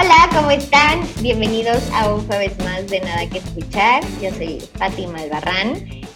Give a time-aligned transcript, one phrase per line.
[0.00, 1.00] Hola, ¿cómo están?
[1.22, 4.00] Bienvenidos a un jueves más de Nada que Escuchar.
[4.22, 5.74] Yo soy Fátima Albarrán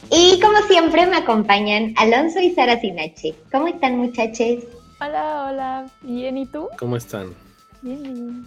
[0.08, 3.34] y como siempre me acompañan Alonso y Sara Sinache.
[3.50, 4.62] ¿Cómo están muchachos?
[5.00, 5.86] Hola, hola.
[6.02, 6.68] Bien, ¿y tú?
[6.78, 7.34] ¿Cómo están?
[7.80, 8.46] Bien.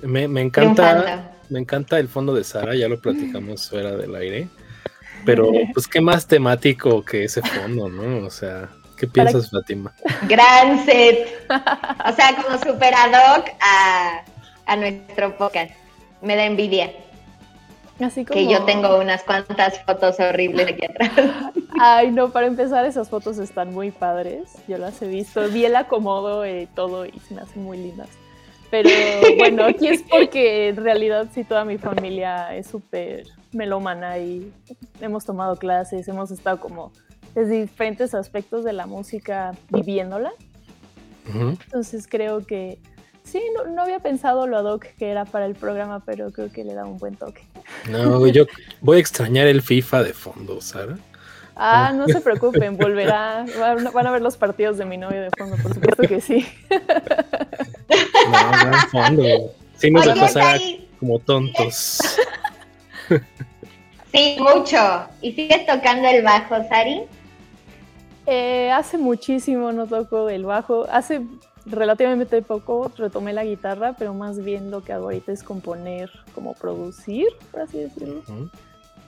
[0.00, 4.48] Me, me encanta, me encanta el fondo de Sara, ya lo platicamos fuera del aire.
[5.26, 8.24] Pero, pues, ¿qué más temático que ese fondo, no?
[8.24, 9.92] O sea, ¿qué piensas, Fátima?
[10.28, 11.28] Gran set.
[11.50, 14.22] O sea, como super ad hoc a,
[14.66, 15.72] a nuestro podcast.
[16.22, 16.92] Me da envidia.
[18.00, 18.38] Así como...
[18.38, 21.10] Que yo tengo unas cuantas fotos horribles aquí atrás.
[21.80, 24.52] Ay, no, para empezar, esas fotos están muy padres.
[24.66, 25.48] Yo las he visto.
[25.48, 28.08] Vi el acomodo y todo y se me hacen muy lindas.
[28.70, 28.90] Pero
[29.38, 34.52] bueno, aquí es porque en realidad sí toda mi familia es súper melómana y
[35.00, 36.90] hemos tomado clases, hemos estado como
[37.34, 40.32] desde diferentes aspectos de la música viviéndola.
[41.26, 42.78] Entonces creo que
[43.22, 46.52] sí, no, no había pensado lo ad hoc que era para el programa, pero creo
[46.52, 47.42] que le da un buen toque.
[47.90, 48.44] No, yo
[48.80, 50.98] voy a extrañar el FIFA de fondo, Sara.
[51.56, 53.46] Ah, no se preocupen, volverá.
[53.58, 56.46] Van van a ver los partidos de mi novio de fondo, por supuesto que sí.
[58.30, 59.24] No, no en fondo.
[59.76, 60.88] Sí nos va a Oye, pasar Sari.
[60.98, 62.16] como tontos.
[64.12, 65.08] Sí, mucho.
[65.20, 67.02] ¿Y sigues tocando el bajo, Sari?
[68.26, 70.86] Eh, hace muchísimo no toco el bajo.
[70.90, 71.22] Hace
[71.66, 76.54] relativamente poco retomé la guitarra, pero más bien lo que hago ahorita es componer, como
[76.54, 78.20] producir, por así decirlo.
[78.20, 78.50] Ujú.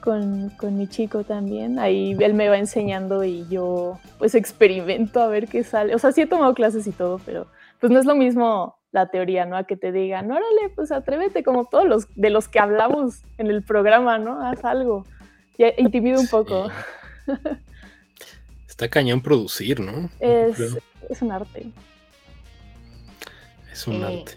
[0.01, 1.79] Con, con mi chico también.
[1.79, 5.95] Ahí él me va enseñando y yo pues experimento a ver qué sale.
[5.95, 7.47] O sea, sí he tomado clases y todo, pero
[7.79, 9.57] pues no es lo mismo la teoría, ¿no?
[9.57, 13.47] A que te digan, órale, pues atrévete, como todos los de los que hablamos en
[13.47, 14.41] el programa, ¿no?
[14.41, 15.05] Haz algo.
[15.57, 16.69] Ya intimida un poco.
[17.25, 17.33] Sí.
[18.77, 20.07] Está cañón producir, ¿no?
[20.19, 20.59] Es,
[21.09, 21.65] es un arte.
[23.73, 24.03] Es un Sí.
[24.03, 24.31] arte.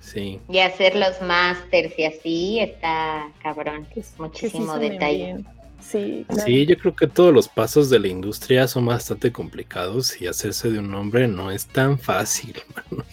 [0.00, 0.40] Sí.
[0.48, 3.84] Y hacer los masters y así está cabrón.
[3.92, 5.44] Que, s- que sí Muchísimo detalle.
[5.78, 6.42] Sí, claro.
[6.46, 10.70] Sí, yo creo que todos los pasos de la industria son bastante complicados y hacerse
[10.70, 12.54] de un nombre no es tan fácil.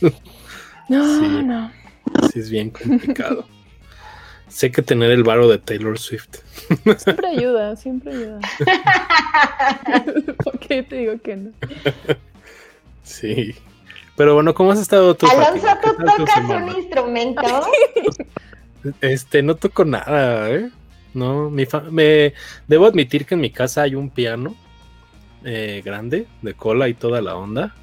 [0.90, 1.44] No, Sí.
[1.44, 1.70] no.
[2.32, 3.46] Sí, es bien complicado.
[4.50, 6.38] Sé que tener el varo de Taylor Swift.
[6.98, 8.40] Siempre ayuda, siempre ayuda.
[10.44, 11.52] ¿Por qué te digo que no?
[13.04, 13.56] Sí.
[14.16, 15.28] Pero bueno, ¿cómo has estado tú?
[15.28, 17.42] Alonso, ¿tú tocas un instrumento?
[19.02, 20.70] Este, no toco nada, ¿eh?
[21.14, 22.34] No, mi fa- me
[22.68, 24.56] debo admitir que en mi casa hay un piano
[25.44, 27.76] eh, grande, de cola y toda la onda,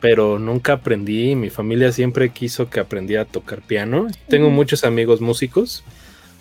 [0.00, 1.34] pero nunca aprendí.
[1.34, 4.06] Mi familia siempre quiso que aprendiera a tocar piano.
[4.28, 4.54] Tengo Ujú.
[4.56, 5.84] muchos amigos músicos.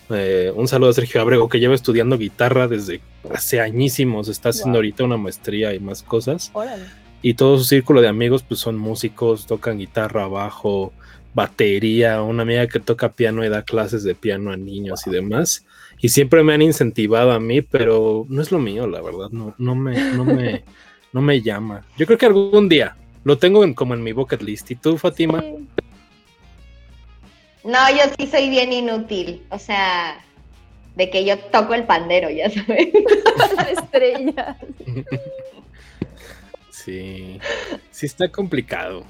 [0.09, 3.01] Eh, un saludo a Sergio Abrego, que lleva estudiando guitarra desde
[3.33, 4.27] hace añísimos.
[4.29, 4.77] Está haciendo Wow.
[4.77, 6.49] ahorita una maestría y más cosas.
[6.53, 6.83] Órale.
[7.21, 10.93] Y todo su círculo de amigos pues son músicos, tocan guitarra, bajo,
[11.33, 15.65] batería, una amiga que toca piano y da clases de piano a niños y demás.
[15.99, 19.53] Y siempre me han incentivado a mí, pero no es lo mío, la verdad, no,
[19.57, 20.63] no me, no me,
[21.13, 21.83] no me llama.
[21.97, 22.95] Yo creo que algún día
[23.27, 24.71] lo tengo en- como en mi bucket list.
[24.71, 25.41] ¿Y tú, Fátima?
[25.41, 25.67] Sí.
[27.65, 29.45] No, yo sí soy bien inútil.
[29.49, 30.23] O sea,
[30.95, 32.87] de que yo toco el pandero, ya sabes.
[33.57, 34.57] La estrella.
[36.71, 37.37] Sí,
[37.91, 39.03] sí está complicado.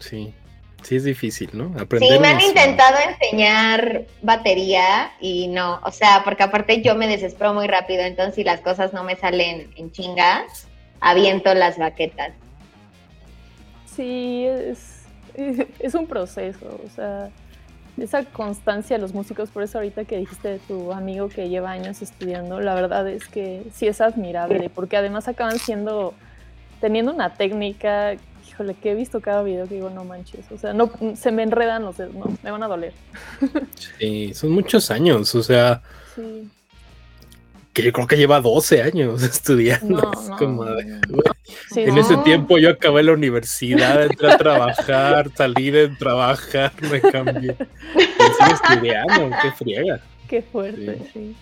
[0.00, 0.34] Sí,
[0.82, 1.66] sí es difícil, ¿no?
[1.78, 2.10] Aprender.
[2.10, 7.54] Sí, me han intentado enseñar batería y no, o sea, porque aparte yo me desespero
[7.54, 10.44] muy rápido, entonces si las cosas no me salen en chinga,
[11.00, 12.32] aviento las baquetas.
[14.00, 15.02] Sí, es,
[15.78, 17.28] es un proceso, o sea,
[17.98, 21.70] esa constancia de los músicos, por eso ahorita que dijiste de tu amigo que lleva
[21.70, 26.14] años estudiando, la verdad es que sí es admirable, porque además acaban siendo,
[26.80, 28.14] teniendo una técnica,
[28.48, 31.42] híjole, que he visto cada video que digo, no manches, o sea, no, se me
[31.42, 32.94] enredan los dedos, no, me van a doler.
[33.98, 35.82] Sí, son muchos años, o sea,
[36.16, 36.48] Sí,
[37.72, 40.12] que yo creo que lleva 12 años estudiando.
[40.28, 40.64] no, como.
[41.72, 42.00] Sí, En no.
[42.00, 47.56] ese tiempo yo acabé la universidad, entré a trabajar, salí de trabajar, me cambié.
[47.56, 50.00] Sigo estudiando, qué friega.
[50.28, 51.36] Qué fuerte, sí.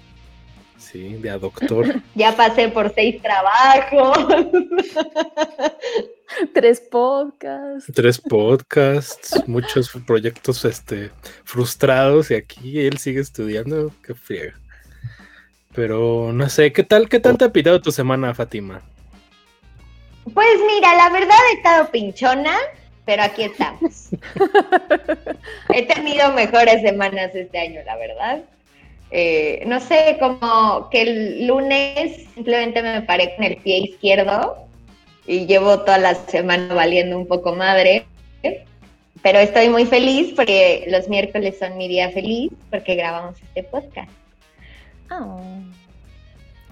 [0.79, 2.01] Sí, de a doctor.
[2.15, 4.17] Ya pasé por seis trabajos.
[6.55, 7.91] Tres podcasts.
[7.95, 11.11] Tres podcasts, muchos proyectos este,
[11.45, 14.55] frustrados y aquí él sigue estudiando, qué friega.
[15.75, 18.83] Pero no sé, ¿qué tal, qué tal te ha pitado tu semana, Fátima?
[20.35, 22.57] Pues mira, la verdad he estado pinchona,
[23.05, 24.09] pero aquí estamos.
[25.75, 28.43] he tenido mejores semanas este año, la verdad.
[29.11, 34.57] Eh, no sé, como que el lunes simplemente me paré con el pie izquierdo
[35.27, 38.05] y llevo toda la semana valiendo un poco madre.
[39.23, 44.11] pero estoy muy feliz porque los miércoles son mi día feliz porque grabamos este podcast.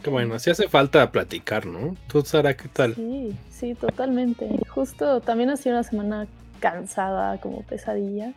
[0.03, 1.97] Qué bueno, sí hace falta platicar, ¿no?
[2.07, 2.95] ¿Tú, Sara, qué tal?
[2.95, 4.49] sí, sí, totalmente.
[4.69, 6.27] Justo también ha sido una semana
[6.61, 8.33] cansada, como pesadilla.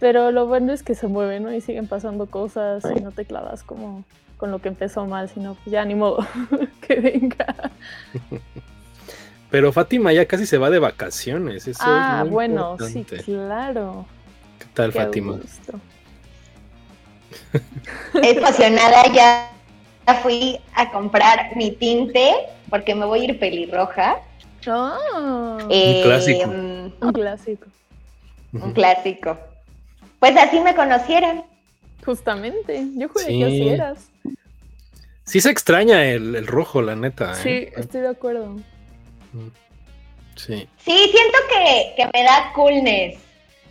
[0.00, 1.52] Pero lo bueno es que se mueve, ¿no?
[1.52, 4.04] Y siguen pasando cosas y no te clavas como
[4.36, 6.26] con lo que empezó mal, sino pues ya ni modo
[6.80, 7.70] que venga.
[9.50, 11.68] Pero Fátima ya casi se va de vacaciones.
[11.68, 14.06] Eso ah, es muy bueno, sí, claro.
[14.58, 15.32] ¿Qué tal, Qué Fátima?
[15.34, 15.78] gusto.
[18.14, 19.50] Emocionada ya
[20.22, 22.32] fui a comprar mi tinte
[22.70, 24.16] porque me voy a ir pelirroja.
[24.66, 26.46] Ah, Eh, clásico.
[26.48, 27.66] mm, un clásico.
[28.52, 29.38] Un clásico.
[30.20, 31.44] Pues así me conocieron.
[32.04, 32.84] Justamente.
[32.96, 33.38] Yo juré Sí.
[33.38, 33.98] que así eras.
[35.24, 37.34] Sí se extraña el, el rojo, la neta.
[37.36, 37.72] Sí, ¿eh?
[37.76, 38.56] estoy de acuerdo.
[40.36, 40.68] Sí.
[40.78, 43.18] Sí, siento que, que me da coolness.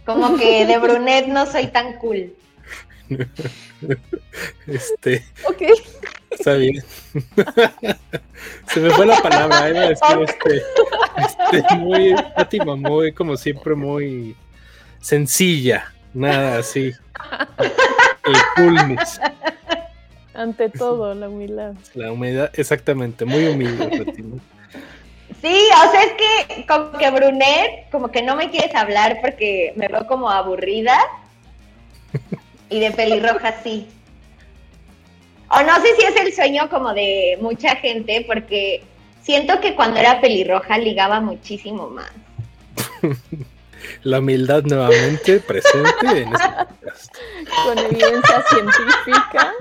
[0.05, 2.33] Como que de brunette no soy tan cool.
[4.67, 5.61] Este, Ok.
[6.29, 6.81] está bien.
[8.73, 10.63] se me fue la palabra, iba a decir este,
[11.57, 14.35] este, muy, Fátima, muy, como siempre, muy
[15.01, 16.93] sencilla, nada así.
[18.25, 19.19] El coolness,
[20.33, 21.73] Ante todo, la humildad.
[21.93, 24.37] la humedad, exactamente, muy humilde, Fátima.
[25.41, 29.73] Sí, o sea, es que como que brunette, como que no me quieres hablar porque
[29.75, 30.97] me veo como aburrida.
[32.71, 33.87] Y de pelirroja sí.
[35.49, 38.83] O no sé si es el sueño como de mucha gente, porque
[39.21, 42.11] siento que cuando era pelirroja ligaba muchísimo más.
[44.03, 47.15] La humildad nuevamente presente en este podcast.
[47.65, 49.53] Con evidencia científica.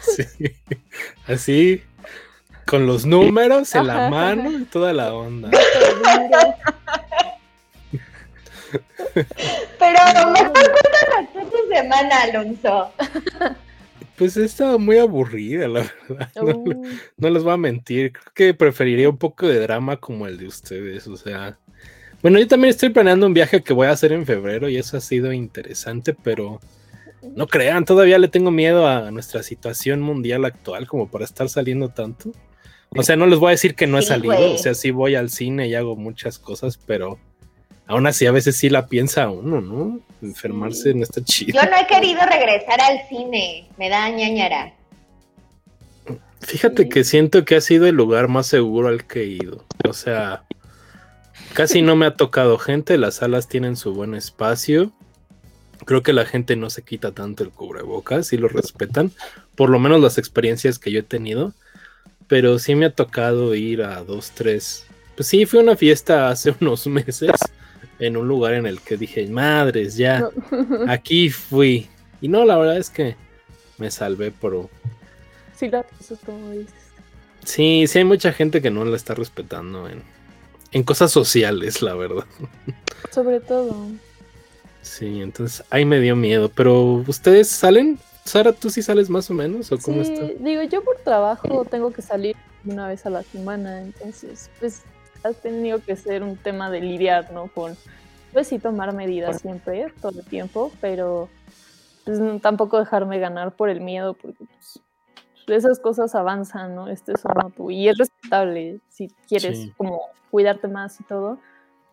[0.00, 0.52] Sí.
[1.26, 1.82] Así,
[2.66, 5.50] con los números en la mano y toda la onda.
[9.14, 12.92] Pero mejor cuéntanos tú tu semana, Alonso.
[14.16, 16.28] Pues he estado muy aburrida, la verdad.
[16.36, 16.82] No, Uh,
[17.16, 18.12] no les voy a mentir.
[18.12, 21.06] Creo que preferiría un poco de drama como el de ustedes.
[21.06, 21.58] O sea,
[22.22, 24.96] bueno, yo también estoy planeando un viaje que voy a hacer en febrero y eso
[24.96, 26.60] ha sido interesante, pero
[27.34, 31.88] no crean, todavía le tengo miedo a nuestra situación mundial actual como para estar saliendo
[31.88, 32.32] tanto.
[32.94, 34.90] O sea, no les voy a decir que no he Sí, salido, o sea, sí
[34.90, 37.18] voy al cine y hago muchas cosas, pero
[37.86, 40.00] aún así a veces sí la piensa uno, ¿no?
[40.22, 41.60] Enfermarse no está chido.
[41.60, 44.74] Yo no he querido regresar al cine, me da ñañara.
[46.40, 49.64] Fíjate que siento que ha sido el lugar más seguro al que he ido.
[49.88, 50.44] O sea,
[51.54, 54.92] casi no me ha tocado gente, las salas tienen su buen espacio.
[55.84, 59.12] Creo que la gente no se quita tanto el cubrebocas y lo respetan,
[59.56, 61.54] por lo menos las experiencias que yo he tenido.
[62.26, 64.86] Pero sí me ha tocado ir a dos, tres.
[65.16, 67.32] Pues sí, fue una fiesta hace unos meses
[68.06, 70.30] en un lugar en el que dije, madres, ya, no.
[70.88, 71.88] aquí fui.
[72.20, 73.16] Y no, la verdad es que
[73.78, 74.68] me salvé por,
[75.54, 76.74] Sí, la eso es como dices.
[77.44, 80.02] Sí, sí hay mucha gente que no la está respetando en,
[80.72, 82.24] en cosas sociales, la verdad.
[83.10, 83.86] Sobre todo.
[84.82, 86.48] Sí, entonces ahí me dio miedo.
[86.48, 87.98] Pero ¿ustedes salen?
[88.24, 89.70] Sara, ¿tú sí sales más o menos?
[89.72, 90.26] ¿O cómo sí, está?
[90.42, 94.82] digo, yo por trabajo tengo que salir una vez a la semana, entonces, pues,
[95.24, 97.48] ha tenido que ser un tema de lidiar, ¿no?
[97.48, 97.76] Con,
[98.32, 101.28] pues sí, tomar medidas siempre, todo el tiempo, pero
[102.04, 104.80] pues, tampoco dejarme ganar por el miedo, porque pues,
[105.46, 106.88] esas cosas avanzan, ¿no?
[106.88, 109.72] Este es uno tú, y es respetable si quieres Sí.
[109.76, 110.00] como
[110.30, 111.38] cuidarte más y todo,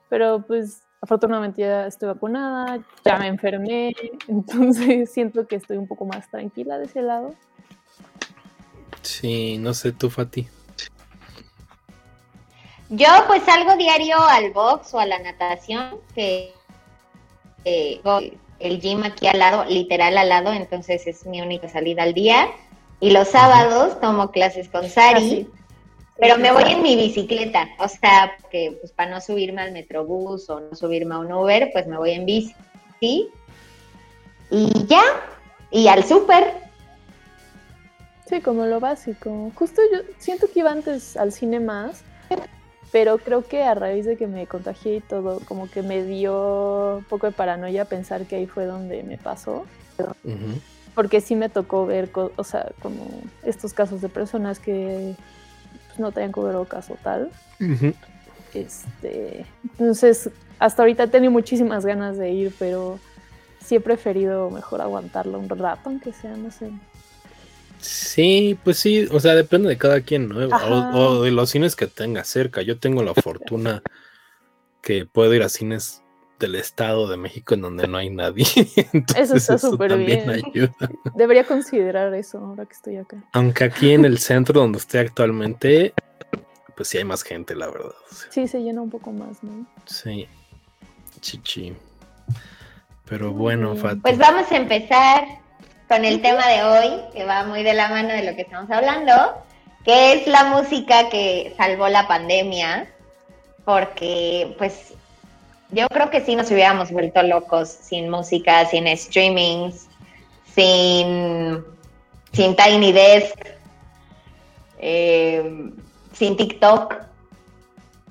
[0.07, 3.93] pero pues afortunadamente ya estoy vacunada, ya me enfermé,
[4.27, 7.35] entonces siento que estoy un poco más tranquila de ese lado.
[9.01, 10.47] Sí, no sé, tú, Fati.
[12.89, 16.53] Yo pues salgo diario al box o a la natación, que
[17.63, 18.01] eh,
[18.59, 22.49] el gym aquí al lado, literal al lado, entonces es mi única salida al día.
[22.99, 25.49] Y los sábados tomo clases con Sari, Así.
[26.17, 30.49] pero me voy en mi bicicleta, o sea, que pues para no subirme al metrobús
[30.49, 32.55] o no subirme a un Uber, pues me voy en bici.
[32.99, 33.29] ¿sí?
[34.51, 35.03] Y ya,
[35.71, 36.53] y al súper.
[38.27, 39.51] Sí, como lo básico.
[39.55, 42.03] Justo yo siento que iba antes al cine más,
[42.91, 46.97] pero creo que a raíz de que me contagié y todo, como que me dio
[46.97, 49.65] un poco de paranoia pensar que ahí fue donde me pasó.
[50.95, 53.05] Porque sí me tocó ver, o sea, como
[53.43, 55.15] estos casos de personas que
[55.87, 57.31] pues, no tenían cubrebocas o tal.
[58.53, 62.99] Este, entonces, hasta ahorita he tenido muchísimas ganas de ir, pero
[63.63, 66.71] sí he preferido mejor aguantarlo un rato, aunque sea, no sé.
[67.79, 70.37] Sí, pues sí, o sea, depende de cada quien, ¿no?
[70.37, 72.61] O, o de los cines que tenga cerca.
[72.61, 73.81] Yo tengo la fortuna
[74.81, 76.03] que puedo ir a cines
[76.39, 78.45] del Estado de México en donde no hay nadie.
[79.15, 80.29] eso está súper bien.
[80.29, 80.73] Ayuda.
[81.15, 83.23] Debería considerar eso ahora que estoy acá.
[83.33, 85.93] Aunque aquí en el centro donde estoy actualmente,
[86.75, 87.91] pues sí hay más gente, la verdad.
[88.29, 89.67] Sí, se llena un poco más, ¿no?
[89.85, 90.27] Sí.
[91.19, 91.73] Chichi.
[93.05, 93.99] Pero bueno, Fati.
[93.99, 95.27] Pues vamos a empezar
[95.89, 98.69] con el tema de hoy, que va muy de la mano de lo que estamos
[98.69, 99.43] hablando,
[99.83, 102.87] que es la música que salvó la pandemia,
[103.65, 104.93] porque pues
[105.71, 109.87] yo creo que sí nos hubiéramos vuelto locos sin música, sin streamings,
[110.53, 111.63] sin,
[112.33, 113.39] sin Tiny Desk,
[114.77, 115.71] eh,
[116.13, 116.97] sin TikTok.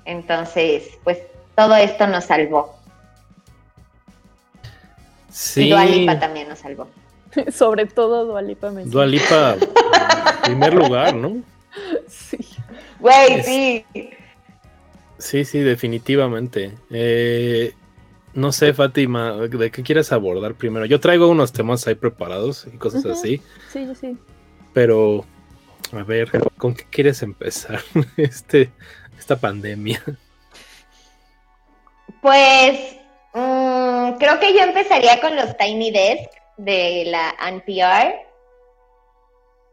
[0.03, 1.19] Entonces, pues
[1.55, 2.77] todo esto nos salvó.
[5.29, 5.67] Sí.
[5.67, 6.87] Y Dualipa también nos salvó.
[7.51, 11.41] Sobre todo Dualipa me Dualipa, en primer lugar, ¿no?
[12.07, 12.37] Sí.
[12.99, 13.85] Güey, sí.
[15.17, 16.73] Sí, sí, definitivamente.
[16.89, 17.73] Eh,
[18.33, 20.85] no sé, Fátima, ¿de qué quieres abordar primero?
[20.85, 23.41] Yo traigo unos temas ahí preparados y cosas así.
[23.71, 24.17] Sí, sí.
[24.73, 25.25] Pero,
[25.91, 27.81] a ver, ¿con qué quieres empezar
[28.17, 28.69] este,
[29.17, 30.01] esta pandemia?
[32.21, 32.97] Pues,
[33.33, 38.15] mm, creo que yo empezaría con los Tiny Desk de la NPR.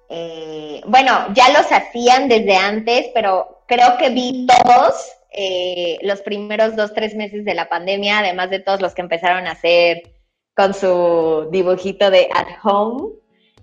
[0.09, 4.95] Eh, bueno, ya los hacían desde antes, pero creo que vi todos
[5.33, 9.47] eh, los primeros dos, tres meses de la pandemia, además de todos los que empezaron
[9.47, 10.15] a hacer
[10.55, 13.15] con su dibujito de at home.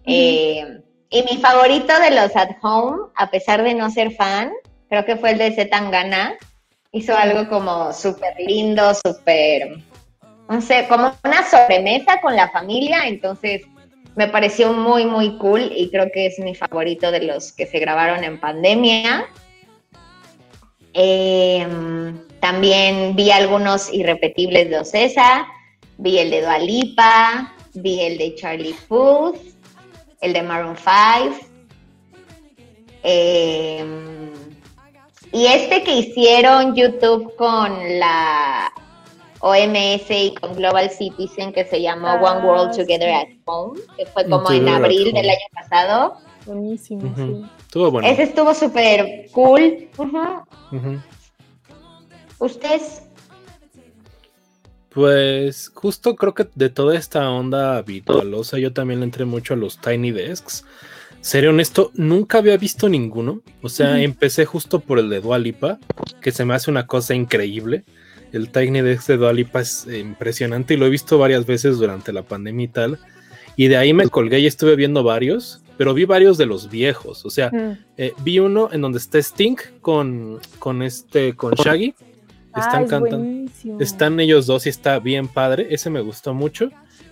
[0.06, 4.52] Eh, y mi favorito de los at home, a pesar de no ser fan,
[4.90, 6.36] creo que fue el de Zetangana.
[6.92, 9.78] Hizo algo como súper lindo, súper,
[10.50, 13.62] no sé, como una sobremesa con la familia, entonces
[14.16, 17.80] me pareció muy, muy cool y creo que es mi favorito de los que se
[17.80, 19.26] grabaron en pandemia.
[20.94, 25.48] Em, también vi algunos irrepetibles de Ocesa,
[25.98, 29.38] vi el de Dualipa, vi el de Charlie Puth,
[30.22, 31.48] el de Maroon 5.
[33.02, 34.32] Em,
[35.32, 38.72] y este que hicieron YouTube con la
[39.46, 44.06] OMS y con Global Citizen que se llamó ah, One World Together at Home, que
[44.06, 46.16] fue como en abril del año pasado.
[46.46, 47.46] Buenísimo, sí.
[47.60, 48.08] Estuvo bueno.
[48.08, 49.90] Ese estuvo súper cool.
[52.40, 53.04] ¿Ustedes?
[54.88, 59.58] Pues justo creo que de toda esta onda virtualosa yo también le entré mucho a
[59.58, 60.64] los Tiny Desks.
[61.20, 63.42] Seré honesto, nunca había visto ninguno.
[63.62, 65.80] O sea, empecé justo por el de Dualipa,
[66.22, 67.84] que se me hace una cosa increíble.
[68.34, 72.24] El Tiny Desk de Dualipa es impresionante y lo he visto varias veces durante la
[72.24, 73.00] pandemia y tal.
[73.56, 77.26] Y de ahí me colgué y estuve viendo varios pero vi varios de los viejos.
[77.26, 77.78] O sea, mm.
[77.98, 81.96] eh, vi uno en donde está Stink con, con este, con Shaggy.
[82.56, 83.50] Están cantando.
[83.80, 85.68] Están ellos dos y está bien padre.
[85.72, 86.70] Ese me gustó mucho.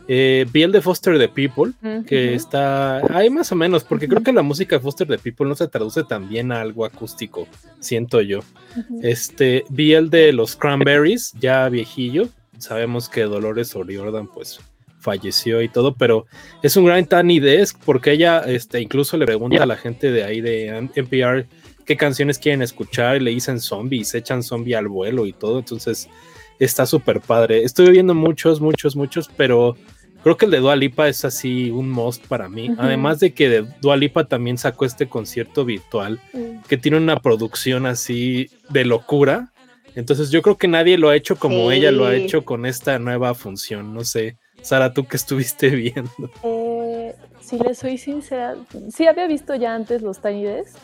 [0.08, 1.74] Eh, vi el de Foster the People,
[2.06, 5.48] que está ahí más o menos, porque creo que la música de Foster the People
[5.48, 7.48] no se traduce tan bien a algo acústico,
[7.80, 8.40] siento yo.
[9.02, 12.30] Este, vi el de los Cranberries, ya viejillo.
[12.58, 14.60] Sabemos que Dolores O'Riordan, pues
[15.02, 16.26] falleció y todo, pero
[16.62, 20.24] es un gran Tiny Desk porque ella este, incluso le pregunta a la gente de
[20.24, 21.48] ahí de NPR
[21.86, 25.60] qué canciones quieren escuchar y le dicen zombie se echan zombie al vuelo y todo,
[25.60, 26.08] entonces
[26.66, 27.64] está súper padre.
[27.64, 29.76] Estuve viendo muchos, muchos, muchos, pero
[30.24, 32.70] creo que el de Dua Lipa es así un must para mí.
[32.78, 36.68] Además de que de Dua Lipa también sacó este concierto virtual mm.
[36.68, 39.52] que tiene una producción así de locura.
[39.96, 43.00] Entonces yo creo que nadie lo ha hecho como ella lo ha hecho con esta
[43.00, 43.94] nueva función.
[43.94, 46.30] No sé, Sara, tú que estuviste viendo.
[46.44, 48.56] Eh, si le soy sincera,
[48.90, 50.78] sí había visto ya antes los Tiny Desk.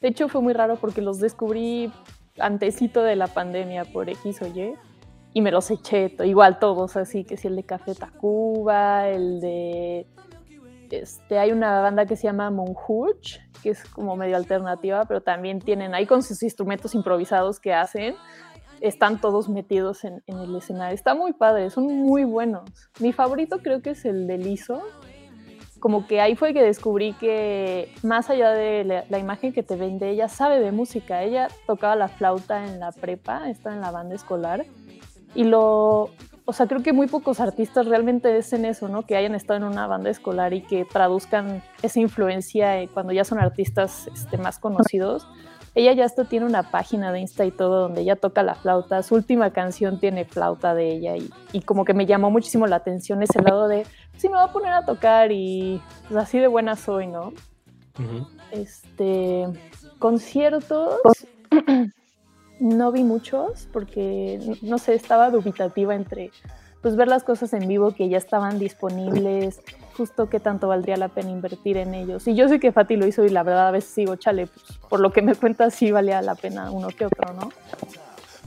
[0.00, 1.90] De hecho, fue muy raro porque los descubrí
[2.38, 4.74] antecito de la pandemia por X o Y
[5.38, 10.04] y me los eché igual todos, así que sí, el de Café Tacuba, el de.
[10.90, 15.60] Este, hay una banda que se llama Monhurch, que es como medio alternativa, pero también
[15.60, 18.16] tienen ahí con sus instrumentos improvisados que hacen
[18.80, 20.92] están todos metidos en, el escenario.
[20.92, 22.68] Está muy padre, son muy buenos.
[22.98, 24.82] Mi favorito creo que es el de Liso.
[25.78, 30.10] Como que ahí fue que descubrí que más allá de la, imagen que te vende,
[30.10, 31.22] ella sabe de música.
[31.22, 34.66] Ella tocaba la flauta en la prepa, está en la banda escolar.
[35.34, 36.10] Y lo,
[36.44, 39.02] o sea, creo que muy pocos artistas realmente en eso, ¿no?
[39.02, 43.38] Que hayan estado en una banda escolar y que traduzcan esa influencia cuando ya son
[43.38, 45.26] artistas este, más conocidos
[45.78, 49.02] ella ya hasta tiene una página de Insta y todo donde ella toca la flauta.
[49.04, 53.22] Su última canción tiene flauta de ella y, como que me llamó muchísimo la atención
[53.22, 56.74] ese lado de, sí, me voy a poner a tocar y pues así de buena
[56.74, 57.32] soy, ¿no?
[58.50, 59.46] Este,
[60.00, 60.98] conciertos.
[62.60, 66.30] no vi muchos porque, no sé, estaba dubitativa entre
[66.80, 69.60] pues ver las cosas en vivo que ya estaban disponibles,
[69.96, 72.28] justo qué tanto valdría la pena invertir en ellos.
[72.28, 74.78] Y yo sé que Fati lo hizo y la verdad a veces sigo, chale, pues,
[74.88, 77.50] por lo que me cuenta sí valía la pena uno que otro, ¿no?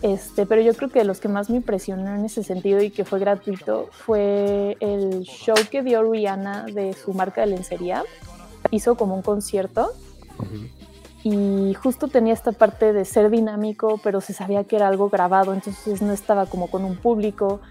[0.01, 3.05] Este, pero yo creo que los que más me impresionó en ese sentido y que
[3.05, 8.03] fue gratuito fue el show que dio Rihanna de su marca de lencería.
[8.71, 9.91] Hizo como un concierto
[11.23, 15.53] y justo tenía esta parte de ser dinámico, pero se sabía que era algo grabado,
[15.53, 17.61] entonces no estaba como con un público,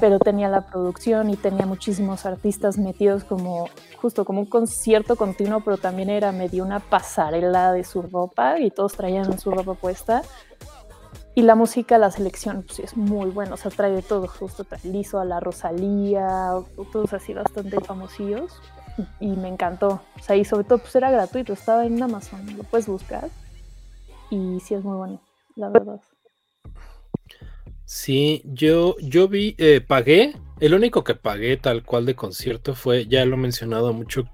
[0.00, 5.60] pero tenía la producción y tenía muchísimos artistas metidos como justo como un concierto continuo,
[5.60, 10.22] pero también era medio una pasarela de su ropa y todos traían su ropa puesta.
[11.36, 14.64] Y la música, la selección, pues es muy buena, o sea, trae de todo, justo
[14.64, 16.50] trae liso a la Rosalía,
[16.92, 18.60] todos así bastante famosillos
[19.20, 20.02] y me encantó.
[20.18, 23.28] O sea, y sobre todo pues era gratuito, estaba en Amazon, lo puedes buscar
[24.30, 25.20] y sí es muy bueno,
[25.56, 26.00] la verdad.
[27.84, 33.06] Sí, yo, yo vi, eh, pagué, el único que pagué tal cual de concierto fue,
[33.06, 34.28] ya lo he mencionado mucho,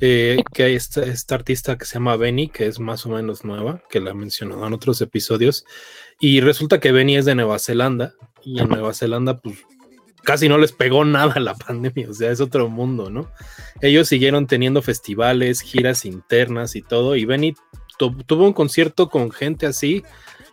[0.00, 3.44] eh, que hay esta, esta, artista que se llama Benny, que es más o menos
[3.44, 5.64] nueva, que la he mencionado en otros episodios,
[6.20, 8.14] y resulta que Benny es de Nueva Zelanda,
[8.44, 9.58] y en Nueva Zelanda pues
[10.22, 13.30] casi no les pegó nada la pandemia, o sea, es otro mundo, ¿no?
[13.80, 17.54] Ellos siguieron teniendo festivales, giras internas y todo, y Benny
[18.26, 20.02] tuvo un concierto con gente así,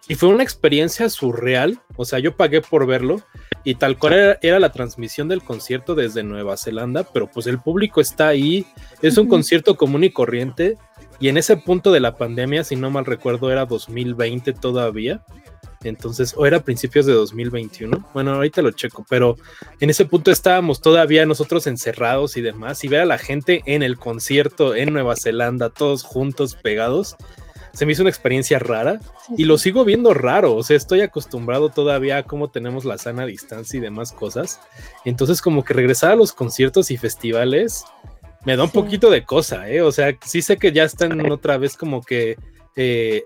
[0.07, 3.21] y fue una experiencia surreal, o sea, yo pagué por verlo,
[3.63, 8.01] y tal cual era, la transmisión del concierto desde Nueva Zelanda, pero pues el público
[8.01, 8.65] está ahí,
[9.01, 10.77] es un concierto común y corriente,
[11.19, 15.23] y en ese punto de la pandemia, si no mal recuerdo, era 2020 todavía,
[15.83, 18.09] entonces, o era principios de 2021.
[18.13, 19.37] Bueno, ahorita lo checo, pero
[19.79, 22.83] en ese punto estábamos todavía nosotros encerrados y demás.
[22.83, 27.15] Y ver a la gente en el concierto en Nueva Zelanda, todos juntos, pegados,
[27.73, 28.99] se me hizo una experiencia rara
[29.37, 30.55] y lo sigo viendo raro.
[30.55, 34.59] O sea, estoy acostumbrado todavía a cómo tenemos la sana distancia y demás cosas.
[35.05, 37.85] Entonces, como que regresar a los conciertos y festivales
[38.45, 39.81] me da un poquito de cosa, ¿eh?
[39.81, 42.37] O sea, sí sé que ya están otra vez como que.
[42.75, 43.25] Eh,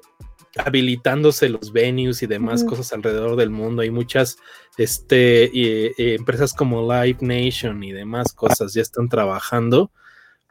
[0.58, 3.82] habilitándose los venues y demás cosas alrededor del mundo.
[3.82, 4.38] Hay muchas
[4.78, 9.92] este, empresas como Live Nation y demás cosas ya están trabajando,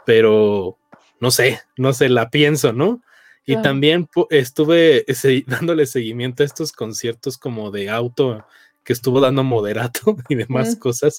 [0.04, 0.78] pero
[1.20, 3.02] no sé, no sé, la pienso, ¿no?
[3.44, 5.04] Y también estuve
[5.46, 8.44] dándole seguimiento a estos conciertos como de auto
[8.84, 11.18] que estuvo dando Moderato y demás cosas,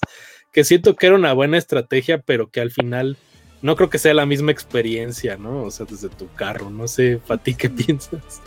[0.51, 3.17] que siento que era una buena estrategia, pero que al final
[3.61, 5.63] no creo que sea la misma experiencia, ¿no?
[5.63, 8.41] O sea, desde tu carro, no sé, ¿para ti qué piensas?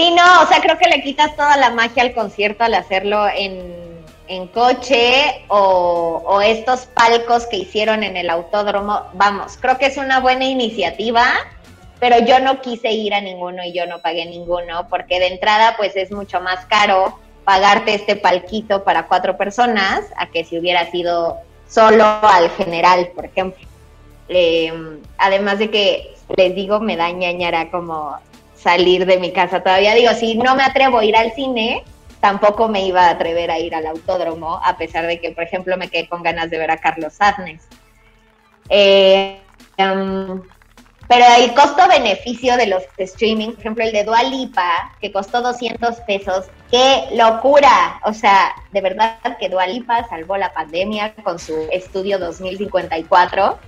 [0.00, 3.26] Sí, no, o sea, creo que le quitas toda la magia al concierto al hacerlo
[3.28, 9.02] en, coche o, o, estos palcos que hicieron en el autódromo.
[9.12, 11.26] Vamos, creo que es una buena iniciativa,
[11.98, 15.74] pero yo no quise ir a ninguno y yo no pagué ninguno, porque de entrada
[15.76, 20.90] pues es mucho más caro pagarte este palquito para cuatro personas a que si hubiera
[20.90, 21.36] sido
[21.68, 23.66] solo al general, por ejemplo.
[24.28, 28.16] Em, además de que les digo, me da ñañara como
[28.62, 29.94] salir de mi casa todavía.
[29.94, 31.84] Digo, si no me atrevo a ir al cine,
[32.20, 35.76] tampoco me iba a atrever a ir al autódromo, a pesar de que, por ejemplo,
[35.76, 37.66] me quedé con ganas de ver a Carlos Sadness.
[38.68, 39.40] Eh,
[39.76, 40.42] em,
[41.08, 45.96] pero el costo-beneficio de los streaming, por ejemplo, el de Dua Lipa, que costó 200
[46.02, 48.00] pesos, ¡qué locura!
[48.04, 53.58] O sea, de verdad que Dua Lipa salvó la pandemia con su estudio 2054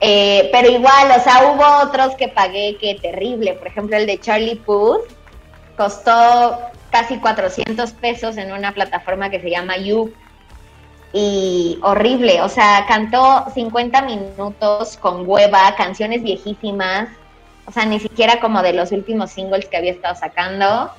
[0.00, 3.54] eh, pero igual, o sea, hubo otros que pagué que terrible.
[3.54, 5.02] Por ejemplo, el de Charlie Puth
[5.76, 6.58] costó
[6.90, 10.12] casi 400 pesos en una plataforma que se llama You.
[11.12, 17.08] Y horrible, o sea, cantó 50 minutos con hueva, canciones viejísimas,
[17.64, 20.90] o sea, ni siquiera como de los últimos singles que había estado sacando.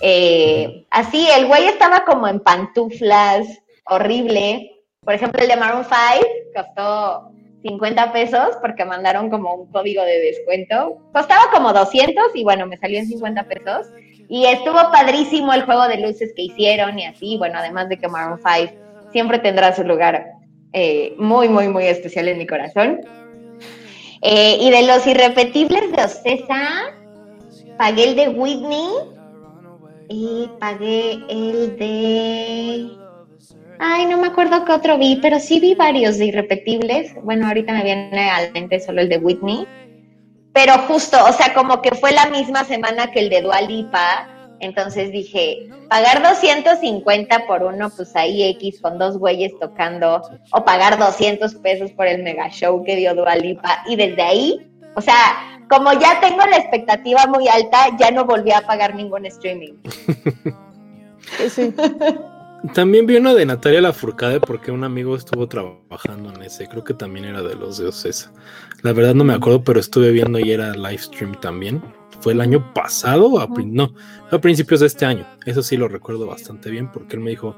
[0.00, 3.46] Eh, así, el güey estaba como en pantuflas,
[3.86, 4.70] horrible.
[5.04, 7.32] Por ejemplo, el de Maroon 5 costó
[7.66, 10.98] 50 pesos porque mandaron como un código de descuento.
[11.12, 13.86] Costaba como 200 y bueno, me salió en 50 pesos.
[14.28, 18.08] Y estuvo padrísimo el juego de luces que hicieron y así, bueno, además de que
[18.08, 18.72] Maroon 5
[19.12, 20.26] siempre tendrá su lugar
[20.72, 23.00] eh, muy, muy, muy especial en mi corazón.
[24.22, 26.94] Eh, y de los irrepetibles de Ocesa,
[27.78, 28.88] pagué el de Whitney
[30.08, 33.05] y pagué el de
[33.78, 37.14] Ay, no me acuerdo qué otro vi, pero sí vi varios de irrepetibles.
[37.22, 39.66] Bueno, ahorita me viene al mente solo el de Whitney.
[40.52, 44.28] Pero justo, o sea, como que fue la misma semana que el de Dualipa.
[44.60, 50.98] Entonces dije, pagar 250 por uno, pues ahí X con dos güeyes tocando, o pagar
[50.98, 53.82] 200 pesos por el mega show que dio Dualipa.
[53.86, 58.52] Y desde ahí, o sea, como ya tengo la expectativa muy alta, ya no volví
[58.52, 59.74] a pagar ningún streaming.
[61.50, 61.74] Sí.
[62.74, 66.68] También vi uno de Natalia Lafourcade porque un amigo estuvo trabajando en ese.
[66.68, 68.32] Creo que también era de los de Ocesa.
[68.82, 71.82] La verdad no me acuerdo, pero estuve viendo y era live stream también.
[72.20, 73.94] Fue el año pasado, a, no,
[74.30, 75.26] a principios de este año.
[75.44, 77.56] Eso sí lo recuerdo bastante bien porque él me dijo,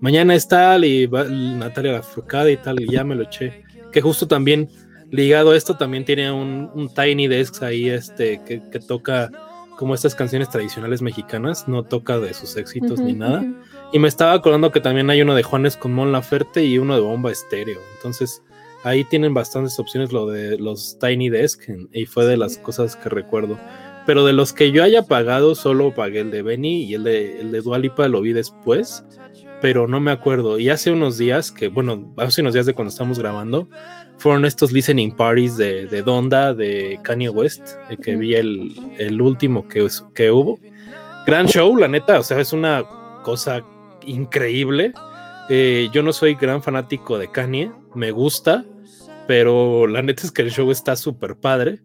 [0.00, 3.64] mañana es tal y va Natalia Lafourcade y tal, y ya me lo eché.
[3.92, 4.68] Que justo también
[5.10, 9.30] ligado a esto también tiene un, Tiny Desk ahí este, que, toca
[9.76, 13.44] como estas canciones tradicionales mexicanas, no toca de sus éxitos ni nada.
[13.92, 16.94] Y me estaba acordando que también hay uno de Juanes con Mon Laferte y uno
[16.94, 17.80] de Bomba Estéreo.
[17.96, 18.40] Entonces,
[18.84, 23.08] ahí tienen bastantes opciones lo de los Tiny Desk y fue de las cosas que
[23.08, 23.58] recuerdo.
[24.06, 27.40] Pero de los que yo haya pagado, solo pagué el de Benny y el de,
[27.40, 29.04] el de Dualipa lo vi después,
[29.60, 30.60] pero no me acuerdo.
[30.60, 33.68] Y hace unos días, que bueno, hace unos días de cuando estamos grabando,
[34.18, 37.70] fueron estos listening parties de, de Donda, de Kanye West,
[38.02, 40.60] que vi el, el último que, que hubo.
[41.26, 42.84] Gran show, la neta, o sea, es una
[43.22, 43.62] cosa
[44.04, 44.92] increíble.
[45.48, 48.64] Eh, yo no soy gran fanático de Kanye, me gusta,
[49.26, 51.80] pero la neta es que el show está súper padre.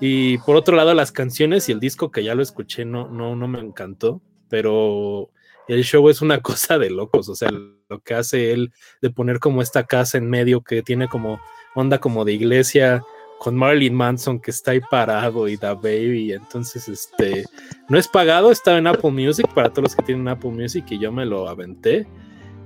[0.00, 3.34] Y por otro lado, las canciones y el disco que ya lo escuché no, no,
[3.34, 5.30] no me encantó, pero
[5.68, 9.38] el show es una cosa de locos, o sea, lo que hace él de poner
[9.38, 11.40] como esta casa en medio que tiene como
[11.74, 13.02] onda como de iglesia
[13.38, 17.44] con Marilyn Manson que está ahí parado y da baby, entonces este
[17.88, 20.98] no es pagado, estaba en Apple Music para todos los que tienen Apple Music y
[20.98, 22.06] yo me lo aventé.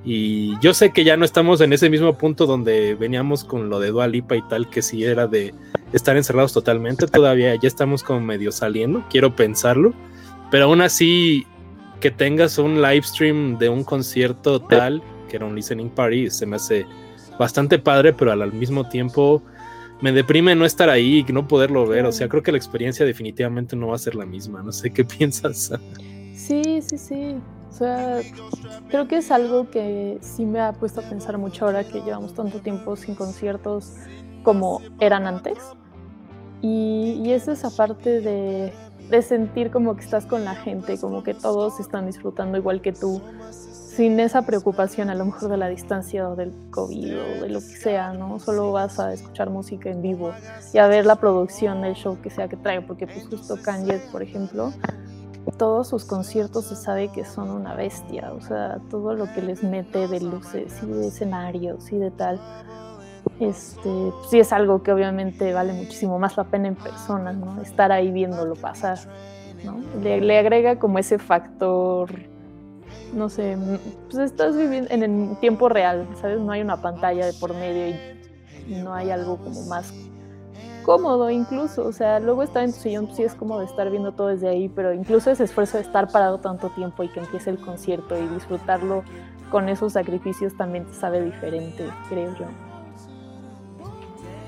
[0.03, 3.79] Y yo sé que ya no estamos en ese mismo punto donde veníamos con lo
[3.81, 5.53] de Dua Lipa y tal, que si era de
[5.93, 9.93] estar encerrados totalmente, todavía ya estamos como medio saliendo, quiero pensarlo,
[10.51, 11.47] pero aún así
[12.01, 16.47] que tengas un live stream de un concierto tal, que era un listening party, se
[16.47, 16.87] me hace
[17.39, 19.43] bastante padre, pero al mismo tiempo
[20.01, 22.07] me deprime no estar ahí y no poderlo ver.
[22.07, 24.63] O sea, creo que la experiencia definitivamente no va a ser la misma.
[24.63, 25.73] No sé qué piensas.
[26.35, 27.37] Sí, sí, sí.
[27.69, 28.21] O sea,
[28.89, 32.35] creo que es algo que sí me ha puesto a pensar mucho ahora que llevamos
[32.35, 33.95] tanto tiempo sin conciertos
[34.43, 35.59] como eran antes.
[36.63, 38.73] Y, y es esa parte de,
[39.11, 42.93] de sentir como que estás con la gente, como que todos están disfrutando igual que
[42.93, 43.21] tú,
[44.01, 47.61] sin esa preocupación a lo mejor de la distancia o del COVID o de lo
[47.61, 48.39] que sea, ¿no?
[48.39, 50.33] Solo vas a escuchar música en vivo
[50.73, 53.99] y a ver la producción del show que sea que trae, porque pues justo Kanye,
[54.11, 54.73] por ejemplo,
[55.59, 59.63] todos sus conciertos se sabe que son una bestia, o sea, todo lo que les
[59.63, 62.41] mete de luces y de escenarios y de tal,
[63.39, 63.91] este,
[64.31, 67.61] sí es algo que obviamente vale muchísimo más la pena en persona, ¿no?
[67.61, 68.99] Estar ahí viéndolo pasar,
[69.63, 69.77] ¿no?
[70.01, 72.30] Le agrega como ese factor
[73.13, 73.57] no sé,
[74.09, 76.39] pues estás viviendo en el tiempo real, ¿sabes?
[76.39, 79.93] No hay una pantalla de por medio y no hay algo como más
[80.83, 83.91] cómodo incluso, o sea, luego estar en tu sillón pues sí es como de estar
[83.91, 87.21] viendo todo desde ahí, pero incluso ese esfuerzo de estar parado tanto tiempo y que
[87.21, 89.05] empiece el concierto y disfrutarlo
[89.51, 92.47] con esos sacrificios también te sabe diferente, creo yo.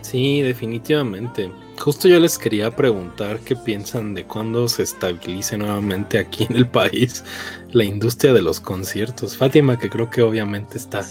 [0.01, 1.51] Sí, definitivamente.
[1.83, 6.69] Justo yo les quería preguntar qué piensan de cuándo se estabilice nuevamente aquí en el
[6.69, 7.25] país
[7.73, 9.37] la industria de los conciertos.
[9.37, 11.05] Fátima, que creo que obviamente está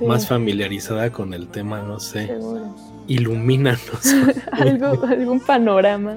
[0.00, 2.28] más familiarizada con el tema, no sé.
[2.28, 2.74] Seguro.
[3.08, 4.06] Ilumínanos.
[4.52, 6.16] algún panorama.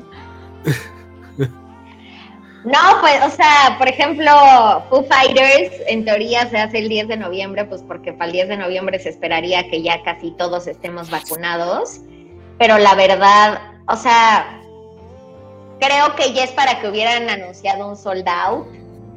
[2.64, 4.32] No, pues, o sea, por ejemplo,
[4.90, 8.48] Foo Fighters en teoría se hace el 10 de noviembre, pues porque para el 10
[8.48, 12.00] de noviembre se esperaría que ya casi todos estemos vacunados
[12.60, 14.62] pero la verdad, o sea,
[15.80, 18.68] creo que ya es para que hubieran anunciado un sold out,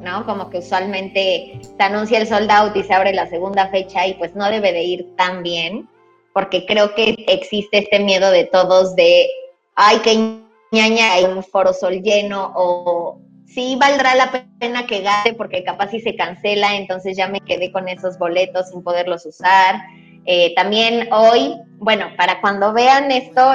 [0.00, 0.24] ¿no?
[0.24, 4.14] Como que usualmente se anuncia el sold out y se abre la segunda fecha y
[4.14, 5.88] pues no debe de ir tan bien,
[6.32, 9.28] porque creo que existe este miedo de todos de,
[9.74, 10.40] ay, que
[10.72, 15.90] ñaña, hay un foro sol lleno o sí valdrá la pena que gaste porque capaz
[15.90, 19.82] si se cancela, entonces ya me quedé con esos boletos sin poderlos usar.
[20.24, 23.52] Eh, también hoy, bueno, para cuando vean esto,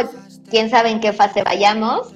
[0.49, 2.13] quién sabe en qué fase vayamos,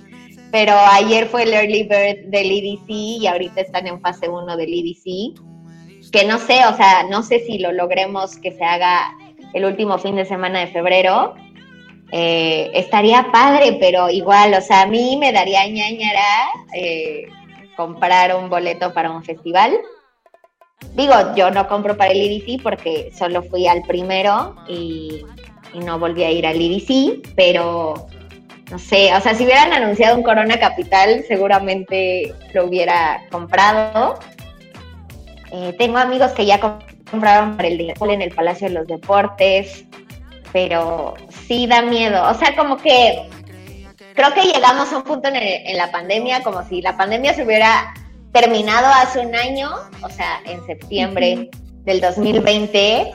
[0.51, 4.73] pero ayer fue el Early Bird del EDC y ahorita están en fase 1 del
[4.73, 9.15] EDC, que no sé, o sea, no sé si lo logremos que se haga
[9.53, 11.35] el último fin de semana de febrero.
[12.11, 17.27] Eh, estaría padre, pero igual, o sea, a mí me daría ñañara eh,
[17.77, 19.79] comprar un boleto para un festival
[20.95, 25.23] Digo, yo no compro para el EDC porque solo fui al primero y,
[25.73, 28.07] no volví a ir al EDC, pero
[28.71, 34.17] no sé, o sea, si hubieran anunciado un Corona Capital, seguramente lo hubiera comprado.
[35.51, 36.59] Eh, tengo amigos que ya
[37.11, 39.83] compraron para el Liverpool en el Palacio de los Deportes,
[40.53, 41.15] pero
[41.47, 42.23] sí da miedo.
[42.29, 43.29] O sea, como que
[44.15, 47.43] creo que llegamos a un punto en, en la pandemia como si la pandemia se
[47.43, 47.93] hubiera
[48.31, 49.69] terminado hace un año,
[50.01, 51.49] o sea, en septiembre
[51.83, 53.11] del 2020,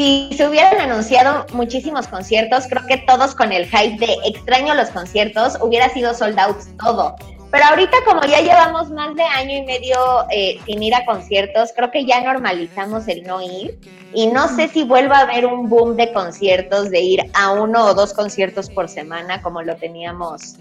[0.00, 4.88] si se hubieran anunciado muchísimos conciertos, creo que todos con el hype de extraño los
[4.88, 7.16] conciertos, hubiera sido sold out todo.
[7.50, 9.98] Pero ahorita como ya llevamos más de año y medio
[10.30, 13.78] eh, sin ir a conciertos, creo que ya normalizamos el no ir.
[14.14, 17.84] Y no sé si vuelva a haber un boom de conciertos, de ir a uno
[17.84, 20.54] o dos conciertos por semana, como lo teníamos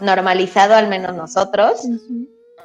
[0.00, 1.80] normalizado, al menos nosotros.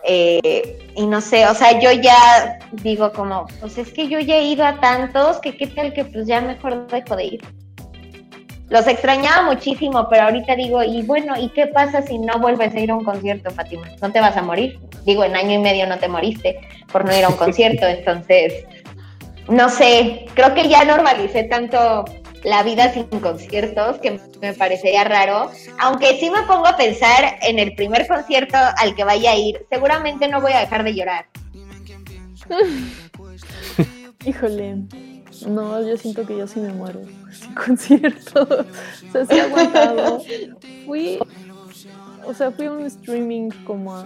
[0.03, 4.35] Eh, y no sé, o sea, yo ya digo como, pues es que yo ya
[4.35, 7.41] he ido a tantos que qué tal que pues ya mejor dejo de ir.
[8.69, 12.79] Los extrañaba muchísimo, pero ahorita digo, y bueno, ¿y qué pasa si no vuelves a
[12.79, 13.87] ir a un concierto, Fátima?
[13.99, 14.79] No te vas a morir.
[15.05, 16.59] Digo, en año y medio no te moriste
[16.91, 18.65] por no ir a un concierto, entonces,
[19.47, 22.05] no sé, creo que ya normalicé tanto
[22.43, 25.51] la vida sin conciertos, que me parecería raro.
[25.79, 29.65] Aunque sí me pongo a pensar en el primer concierto al que vaya a ir,
[29.69, 31.25] seguramente no voy a dejar de llorar.
[34.25, 34.77] Híjole,
[35.47, 38.47] no, yo siento que yo sí me muero sin conciertos.
[39.09, 40.21] O sea, sí aguantado.
[40.85, 41.19] Fui,
[42.25, 44.03] o sea, fui a un streaming como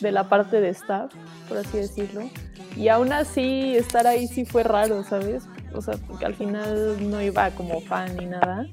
[0.00, 1.12] de la parte de staff,
[1.48, 2.30] por así decirlo.
[2.76, 5.44] Y aún así, estar ahí sí fue raro, ¿sabes?
[5.74, 8.66] O sea, porque al final no iba como fan ni nada.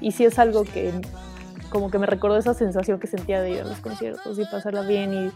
[0.00, 0.92] Y sí es algo que
[1.70, 4.82] como que me recordó esa sensación que sentía de ir a los conciertos y pasarla
[4.82, 5.32] bien y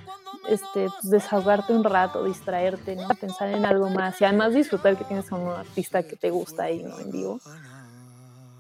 [0.49, 3.09] este, pues, desahogarte un rato, distraerte, ¿no?
[3.21, 6.65] pensar en algo más y además disfrutar que tienes a un artista que te gusta
[6.65, 6.99] ahí ¿no?
[6.99, 7.41] en vivo.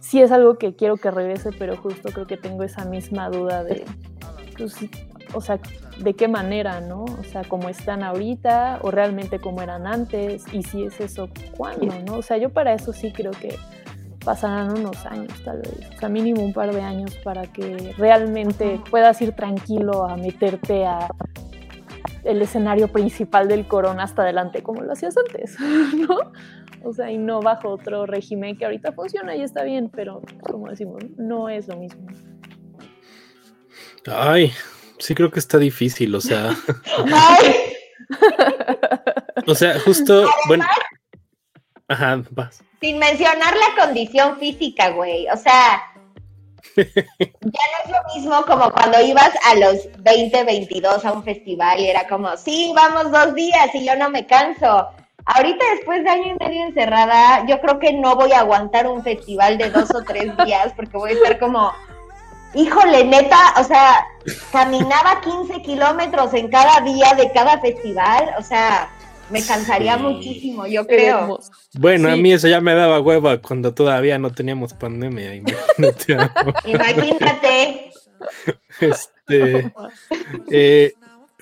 [0.00, 3.64] Sí es algo que quiero que regrese, pero justo creo que tengo esa misma duda
[3.64, 3.84] de,
[4.56, 4.76] pues,
[5.32, 5.58] o sea,
[5.98, 7.04] de qué manera, ¿no?
[7.04, 11.94] O sea, cómo están ahorita o realmente cómo eran antes y si es eso, ¿cuándo,
[12.06, 12.16] no?
[12.18, 13.56] O sea, yo para eso sí creo que
[14.24, 18.80] pasarán unos años tal vez, o sea, mínimo un par de años para que realmente
[18.90, 21.08] puedas ir tranquilo a meterte a
[22.24, 25.56] el escenario principal del corona hasta adelante como lo hacías antes,
[26.08, 26.32] ¿no?
[26.82, 30.68] O sea, y no bajo otro régimen que ahorita funciona y está bien, pero como
[30.68, 32.06] decimos, no es lo mismo.
[34.06, 34.52] Ay,
[34.98, 36.56] sí creo que está difícil, o sea.
[39.46, 40.64] o sea, justo, bueno.
[41.88, 42.62] Ajá, vas.
[42.80, 45.28] Sin mencionar la condición física, güey.
[45.28, 45.82] O sea,
[46.76, 51.78] ya no es lo mismo como cuando ibas a los 20, 22 a un festival
[51.80, 54.88] y era como, sí, vamos dos días y yo no me canso.
[55.26, 59.02] Ahorita después de año y medio encerrada, yo creo que no voy a aguantar un
[59.02, 61.72] festival de dos o tres días porque voy a estar como,
[62.54, 64.06] híjole, neta, o sea,
[64.52, 68.90] caminaba 15 kilómetros en cada día de cada festival, o sea,
[69.30, 71.38] me cansaría muchísimo, yo creo.
[71.74, 75.34] Bueno, a mí eso ya me daba hueva cuando todavía no teníamos pandemia.
[76.66, 77.90] Imagínate.
[78.80, 79.72] Este,
[80.50, 80.92] eh,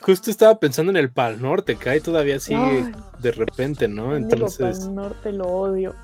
[0.01, 4.17] justo estaba pensando en el Pal Norte, que ahí todavía sigue de repente, ¿no?
[4.17, 4.79] Entonces.
[4.79, 5.95] El Pal Norte lo odio.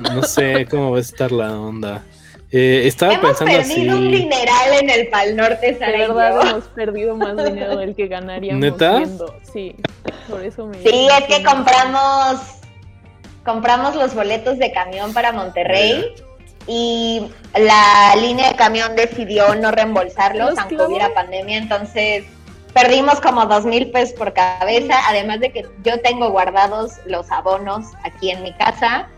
[0.00, 2.04] No sé cómo va a estar la onda.
[2.52, 7.16] Eh, estaba hemos pensando perdido un dineral en el Pal Norte, De verdad hemos perdido
[7.16, 9.02] más dinero del que ganaríamos ¿Neta?
[9.52, 9.74] Sí,
[10.28, 10.78] por eso me...
[10.78, 12.40] Sí, es que compramos
[13.44, 16.14] compramos los boletos de camión para Monterrey
[16.66, 22.24] y la línea de camión decidió no reembolsarlos ¿Los aunque hubiera pandemia, entonces
[22.74, 27.86] perdimos como dos mil pesos por cabeza, además de que yo tengo guardados los abonos
[28.04, 29.08] aquí en mi casa.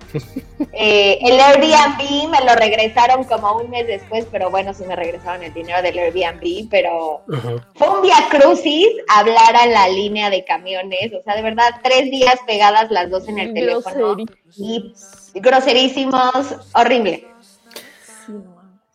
[0.73, 5.43] Eh, el Airbnb me lo regresaron como un mes después, pero bueno, sí me regresaron
[5.43, 7.67] el dinero del Airbnb, pero Ajá.
[7.75, 12.11] fue un via crucis hablar a la línea de camiones, o sea, de verdad, tres
[12.11, 14.17] días pegadas las dos en el teléfono
[14.57, 14.93] y
[15.35, 17.27] groserísimos, horrible.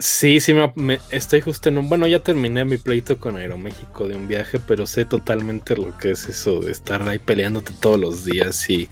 [0.03, 0.41] Sí.
[0.41, 1.87] Sí, me, me- estoy justo en un.
[1.87, 6.11] Bueno, ya terminé mi pleito con Aeroméxico de un viaje, pero sé totalmente lo que
[6.11, 8.89] es eso de estar ahí peleándote todos los días y,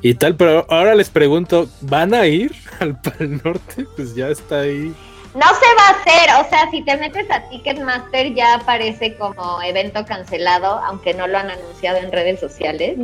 [0.00, 0.36] y tal.
[0.36, 3.84] Pero ahora les pregunto: ¿van a ir al Pal Norte?
[3.96, 4.94] Pues ya está ahí.
[5.34, 9.60] No se va a hacer, o sea, si te metes a Ticketmaster ya aparece como
[9.62, 12.96] evento cancelado, aunque no lo han anunciado en redes sociales.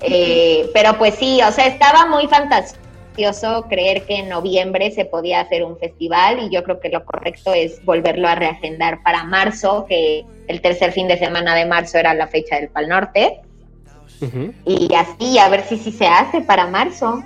[0.00, 2.79] Eh, pero pues sí, o sea, estaba muy fantasioso
[3.68, 7.52] creer que en noviembre se podía hacer un festival y yo creo que lo correcto
[7.52, 12.14] es volverlo a reagendar para marzo, que el tercer fin de semana de marzo era
[12.14, 13.40] la fecha del Pal Norte.
[14.66, 17.22] Y así, a ver si sí se hace para marzo.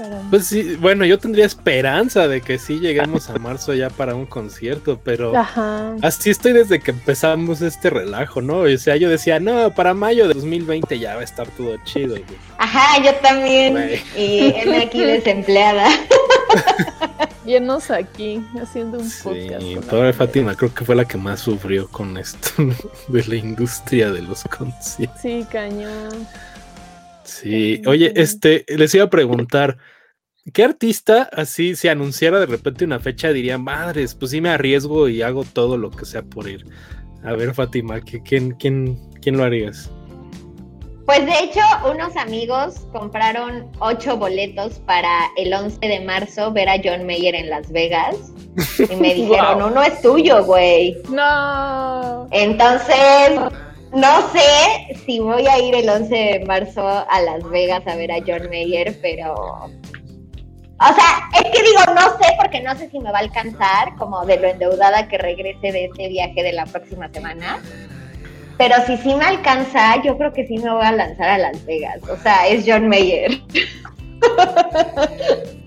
[0.00, 0.30] Caramba.
[0.30, 4.24] Pues sí, bueno, yo tendría esperanza de que sí lleguemos a marzo ya para un
[4.26, 5.94] concierto, pero Ajá.
[6.02, 8.60] así estoy desde que empezamos este relajo, ¿no?
[8.60, 12.10] O sea, yo decía, no, para mayo de 2020 ya va a estar todo chido.
[12.10, 12.24] güey".
[12.58, 13.72] Ajá, yo también.
[13.74, 14.00] Güey.
[14.16, 15.88] Y él aquí desempleada.
[17.44, 19.60] Viennos aquí haciendo un podcast.
[19.62, 22.50] Sí, pobre Fátima, creo que fue la que más sufrió con esto
[23.08, 25.20] de la industria de los conciertos.
[25.20, 26.26] Sí, cañón.
[27.30, 29.78] Sí, oye, este, les iba a preguntar,
[30.52, 35.08] ¿qué artista así si anunciara de repente una fecha diría, madres, pues sí me arriesgo
[35.08, 36.66] y hago todo lo que sea por ir?
[37.22, 39.90] A ver, Fátima, ¿quién, quién, quién lo harías?
[41.06, 46.80] Pues de hecho, unos amigos compraron ocho boletos para el 11 de marzo ver a
[46.82, 48.16] John Mayer en Las Vegas.
[48.78, 50.96] Y me dijeron, uno es tuyo, güey.
[51.10, 52.28] No.
[52.32, 53.38] Entonces,
[53.92, 58.12] no sé si voy a ir el 11 de marzo a Las Vegas a ver
[58.12, 59.34] a John Mayer, pero...
[60.82, 63.94] O sea, es que digo, no sé porque no sé si me va a alcanzar,
[63.98, 67.60] como de lo endeudada que regrese de este viaje de la próxima semana.
[68.56, 71.64] Pero si sí me alcanza, yo creo que sí me voy a lanzar a Las
[71.66, 72.00] Vegas.
[72.08, 73.42] O sea, es John Mayer.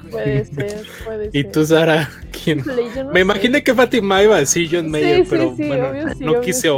[0.10, 1.36] Puede ser, puede ser.
[1.36, 2.10] ¿Y tú, Sara?
[2.44, 2.64] ¿Quién?
[2.66, 3.20] No Me sé.
[3.20, 6.32] imaginé que Fátima iba a decir John Mayer, sí, pero sí, bueno, obvio sí, no
[6.32, 6.70] obvio quise sí.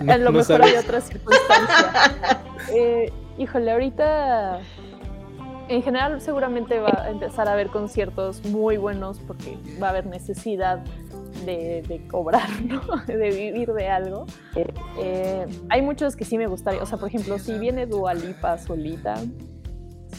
[0.08, 0.66] a lo No mejor sabes.
[0.72, 2.42] hay otra circunstancia.
[2.72, 4.60] Eh, híjole, ahorita
[5.68, 10.06] en general seguramente va a empezar a haber conciertos muy buenos porque va a haber
[10.06, 10.78] necesidad
[11.44, 12.80] de, de cobrar, ¿no?
[13.06, 14.26] de vivir de algo.
[14.54, 18.56] Eh, hay muchos que sí me gustaría, o sea, por ejemplo, si viene Dua Lipa
[18.58, 19.14] solita,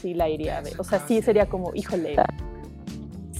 [0.02, 0.74] sí la iría a ver.
[0.78, 2.17] O sea, sí sería como, híjole,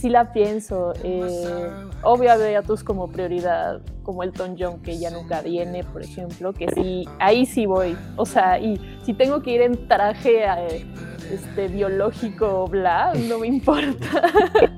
[0.02, 0.94] sí la pienso.
[1.04, 1.70] Eh,
[2.02, 6.68] obvio había tus como prioridad, como Elton John, que ya nunca viene, por ejemplo, que
[6.70, 7.96] sí, ahí sí voy.
[8.16, 10.86] O sea, y si tengo que ir en traje eh,
[11.32, 14.24] este, biológico, bla, no me importa.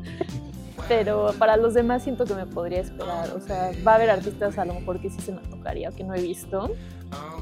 [0.89, 3.29] Pero para los demás siento que me podría esperar.
[3.31, 6.03] O sea, va a haber artistas a lo mejor que sí se me tocaría, que
[6.03, 6.69] no he visto,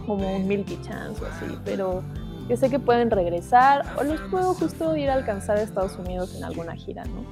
[0.06, 2.04] como un Milky Chance o así, pero
[2.52, 6.36] que sé que pueden regresar o los puedo justo ir a alcanzar a Estados Unidos
[6.36, 7.24] en alguna gira, ¿no?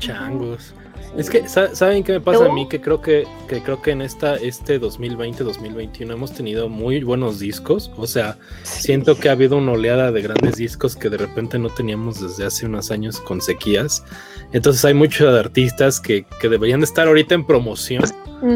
[0.00, 0.74] Changos.
[1.16, 2.68] Es que, sa- ¿saben qué me pasa a mí?
[2.68, 7.90] Que creo que, que creo que en esta, este 2020-2021 hemos tenido muy buenos discos.
[7.96, 11.68] O sea, siento que ha habido una oleada de grandes discos que de repente no
[11.68, 14.04] teníamos desde hace unos años con sequías.
[14.52, 18.04] Entonces hay muchos artistas que, que deberían de estar ahorita en promoción.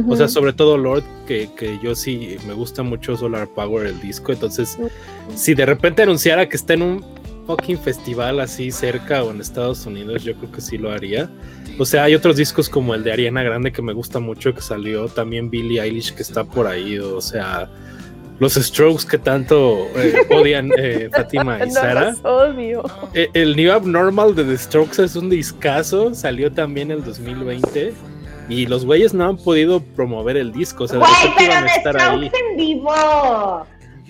[0.08, 4.00] O sea, sobre todo Lord, que, que yo sí me gusta mucho Solar Power el
[4.00, 4.32] disco.
[4.32, 4.78] Entonces,
[5.34, 7.04] si de repente anunciara que está en un
[7.46, 11.28] fucking festival así cerca o en Estados Unidos, yo creo que sí lo haría.
[11.78, 14.60] O sea, hay otros discos como el de Ariana Grande que me gusta mucho que
[14.62, 17.68] salió, también Billie Eilish que está por ahí, o sea,
[18.38, 22.14] los Strokes que tanto eh, odian eh, Fátima y no Sara.
[22.22, 22.82] odio.
[23.14, 27.92] Eh, El New Abnormal de The Strokes es un discazo, salió también el 2020
[28.48, 31.96] y los güeyes no han podido promover el disco, o sea, Güey, pero de estar
[31.96, 32.28] ahí.
[32.28, 33.66] Strokes en vivo.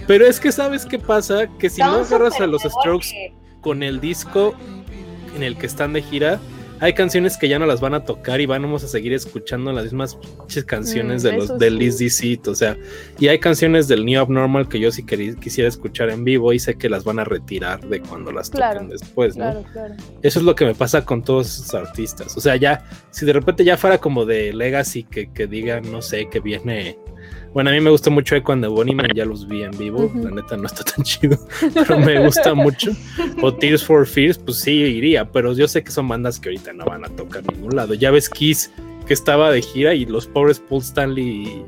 [0.07, 2.63] Pero es que sabes qué pasa, que si no agarras a los.
[2.63, 4.55] Strokes con el disco
[5.37, 6.41] en el que están de gira,
[6.81, 9.85] hay canciones que ya no las van a tocar y vamos a seguir escuchando las
[9.85, 11.79] mismas pinches canciones Mm, de los del sí.
[11.79, 12.77] Liz Deceit, o sea,
[13.19, 15.05] y hay canciones del New Abnormal que yo sí
[15.41, 18.81] quisiera escuchar en vivo y sé que las van a retirar de cuando las Claro,
[18.81, 19.45] toquen después, ¿no?
[19.45, 19.95] Claro, claro.
[20.23, 22.37] Eso es lo que me pasa con todos esos artistas.
[22.37, 26.03] O sea, ya, si de repente ya fuera como de Legacy, que, que digan, no
[26.03, 26.99] sé, que viene.
[27.55, 30.11] Bueno, a mí me gusta mucho Echo and the ya los vi en vivo.
[30.17, 31.39] La neta no está tan chido,
[31.75, 32.91] pero me gusta mucho.
[33.43, 36.73] O Tears for Fears, pues sí, iría, pero yo sé que son bandas que ahorita
[36.73, 37.95] no van a tocar ningún lado.
[37.95, 38.73] Ya ves Kiss,
[39.07, 41.65] que estaba de gira y los pobres Paul Stanley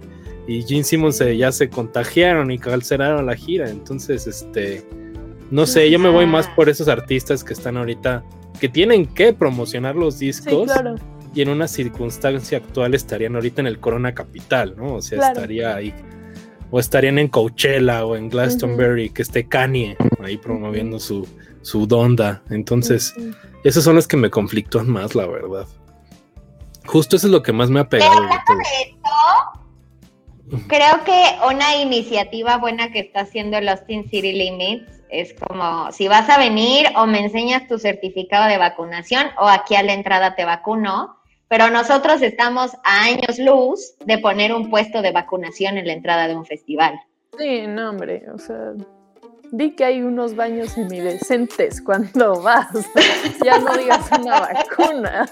[0.49, 3.71] y, y Gene Simmons se- ya se contagiaron y cancelaron la gira.
[3.71, 4.85] Entonces, este.
[5.53, 8.25] No sé, yo me voy más por esos artistas que están ahorita,
[8.59, 10.97] que tienen que promocionar los Sí, discos claro.
[11.37, 14.95] Y en una circunstancia actual estarían ahorita en el Corona Capital, ¿no?
[14.95, 15.35] O sea, Claro.
[15.35, 15.95] estaría ahí.
[16.71, 21.29] O estarían en Coachella o en Glastonbury, que esté Kanye ahí promoviendo su,
[21.61, 22.43] su donda.
[22.49, 23.33] Entonces, Ujú.
[23.65, 25.67] esos son los que me conflictúan más, la verdad.
[26.87, 28.15] Justo eso es lo que más me ha pegado.
[28.23, 30.59] de todo.
[30.69, 36.09] Creo que una iniciativa buena que está haciendo el Austin City Limits es como, si
[36.09, 40.35] vas a venir o me enseñas tu certificado de vacunación o aquí a la entrada
[40.35, 41.16] te vacuno,
[41.49, 46.29] pero nosotros estamos a años luz de poner un puesto de vacunación en la entrada
[46.29, 47.01] de un festival.
[47.39, 48.73] Sí, no, hombre, o sea,
[49.53, 52.69] vi que hay unos baños semidecentes cuando vas.
[53.45, 55.29] ya no digas una vacuna.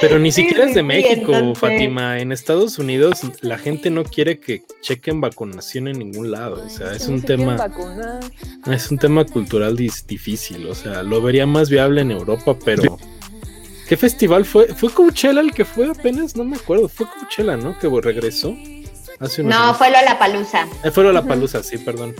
[0.00, 2.18] Pero ni siquiera sí, es de sí, México, entonces- Fátima.
[2.18, 6.62] En Estados Unidos la gente no quiere que chequen vacunación en ningún lado.
[6.64, 7.56] O sea, es No un se tema...
[7.56, 8.20] vacunar.
[8.70, 12.98] Es un tema cultural difícil, o sea, lo vería más viable en Europa, pero
[13.94, 14.74] ¿qué festival fue?
[14.74, 16.34] ¿Fue Coachella el que fue apenas?
[16.34, 17.78] No me acuerdo, fue Coachella, ¿no?
[17.78, 18.52] Que regresó.
[19.38, 20.66] no, fue Lollapalooza.
[20.82, 22.12] Eh, fue Lollapalooza, sí, perdón.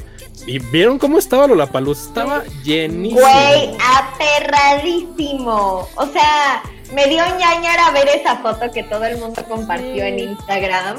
[0.46, 2.06] ¿Y vieron cómo estaba Lollapalooza?
[2.06, 3.22] Estaba llenísimo.
[3.22, 5.88] Güey, aterradísimo.
[5.96, 6.62] O sea,
[6.94, 10.98] me dio ñañara ver esa foto que todo el mundo compartió en Instagram.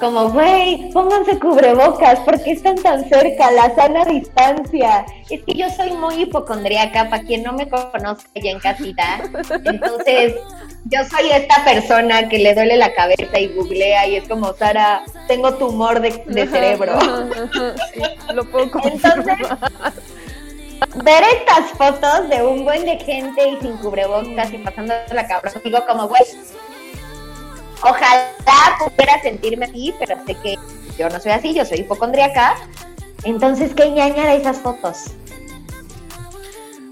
[0.00, 3.50] Como, güey, pónganse cubrebocas, porque están tan cerca?
[3.50, 5.04] La sana distancia.
[5.30, 9.22] Es que yo soy muy hipocondríaca, para quien no me conoce ya en casita.
[9.64, 10.34] Entonces,
[10.84, 15.02] yo soy esta persona que le duele la cabeza y googlea y es como, Sara,
[15.28, 16.98] tengo tumor de, cerebro.
[18.34, 19.36] lo puedo Entonces,
[21.04, 25.54] ver estas fotos de un buen de gente y sin cubrebocas y pasando la cabrón,
[25.64, 26.22] digo como, güey,
[27.82, 30.56] ojalá pudiera sentirme así, pero sé que
[30.98, 32.56] yo no soy así, yo soy hipocondríaca.
[33.24, 35.04] Entonces, ¿qué ñaña de esas fotos?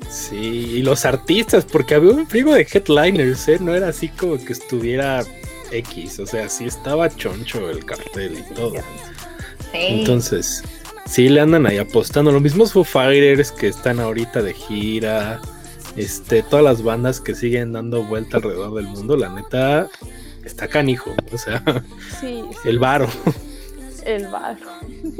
[0.09, 0.37] Sí,
[0.77, 3.59] y los artistas, porque había un frigo de headliners, ¿eh?
[3.61, 5.25] No era así como que estuviera
[5.71, 8.75] X, o sea, sí estaba choncho el cartel y todo.
[9.73, 10.63] Entonces,
[11.07, 12.33] sí le andan ahí apostando.
[12.33, 15.41] Los mismos Foo Fighters que están ahorita de gira,
[15.97, 19.89] este, todas las bandas que siguen dando vuelta alrededor del mundo, la neta,
[20.45, 21.63] está canijo, o sea,
[22.65, 23.09] el varo.
[24.05, 24.67] El varo.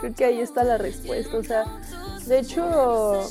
[0.00, 1.64] Creo que ahí está la respuesta, o sea,
[2.26, 3.28] de hecho,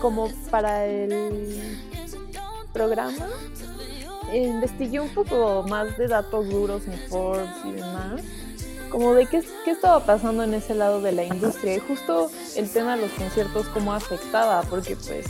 [0.00, 1.78] como para el
[2.72, 3.28] programa,
[4.32, 8.22] investigué un poco más de datos duros en Forbes y demás,
[8.96, 12.96] como de qué, estaba pasando en ese lado de la industria y justo el tema
[12.96, 15.26] de los conciertos cómo afectaba, porque pues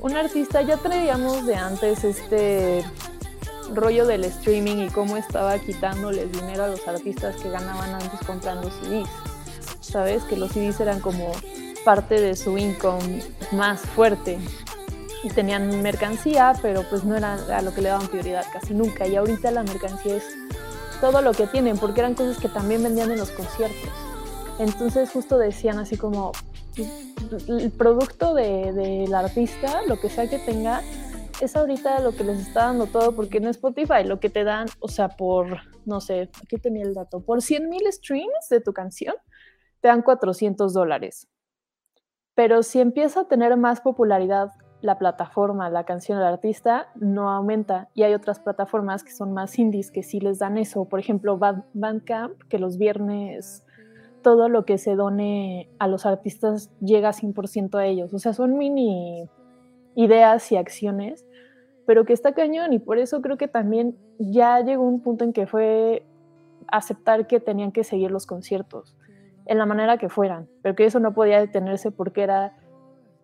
[0.00, 2.82] un artista ya traíamos de antes este
[3.74, 8.70] rollo del streaming y cómo estaba quitándoles dinero a los artistas que ganaban antes comprando
[8.70, 9.10] CDs.
[9.80, 10.22] ¿Sabes?
[10.22, 11.32] Que los CDs eran como
[11.84, 13.22] parte de su income
[13.52, 14.38] más fuerte
[15.22, 19.06] y tenían mercancía, pero pues no era a lo que le daban prioridad casi nunca.
[19.06, 20.24] Y ahorita la mercancía es
[21.00, 23.90] todo lo que tienen, porque eran cosas que también vendían en los conciertos.
[24.58, 26.32] Entonces justo decían así como
[27.48, 30.82] el producto del de, artista, lo que sea que tenga,
[31.40, 34.68] es ahorita lo que les está dando todo, porque en Spotify lo que te dan,
[34.80, 38.72] o sea, por, no sé, aquí tenía el dato, por 100 mil streams de tu
[38.72, 39.14] canción,
[39.80, 41.28] te dan 400 dólares.
[42.34, 44.50] Pero si empieza a tener más popularidad
[44.86, 47.88] la plataforma, la canción, del artista, no aumenta.
[47.92, 50.86] Y hay otras plataformas que son más indies que sí les dan eso.
[50.86, 53.62] Por ejemplo, Bandcamp, que los viernes
[54.22, 58.12] todo lo que se done a los artistas llega 100% a ellos.
[58.14, 59.28] O sea, son mini
[59.94, 61.26] ideas y acciones,
[61.86, 65.32] pero que está cañón y por eso creo que también ya llegó un punto en
[65.32, 66.04] que fue
[66.68, 68.96] aceptar que tenían que seguir los conciertos
[69.46, 72.56] en la manera que fueran, pero que eso no podía detenerse porque era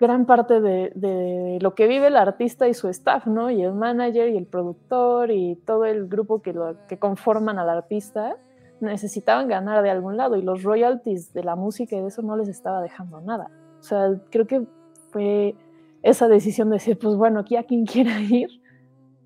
[0.02, 3.50] gran parte de, lo que vive el artista y su staff, ¿no?
[3.50, 7.70] Y el manager y el productor y todo el grupo que, lo, que conforman al
[7.70, 8.36] artista
[8.80, 12.36] necesitaban ganar de algún lado y los royalties de la música y de eso no
[12.36, 13.48] les estaba dejando nada.
[13.78, 14.66] O sea, creo que
[15.12, 15.54] fue
[16.02, 18.48] esa decisión de decir, pues bueno, aquí a quien quiera ir,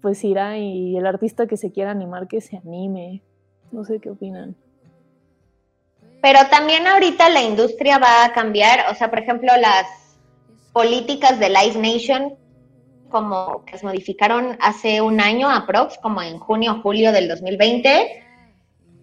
[0.03, 3.23] pues irá y el artista que se quiera animar, que se anime.
[3.73, 4.55] No sé qué opinan.
[6.21, 10.06] Pero también ahorita la industria va a cambiar, o sea, por ejemplo, las
[10.77, 12.37] políticas de Live Nation,
[13.09, 18.23] como que se modificaron hace un año aprox, como en junio o julio del 2020,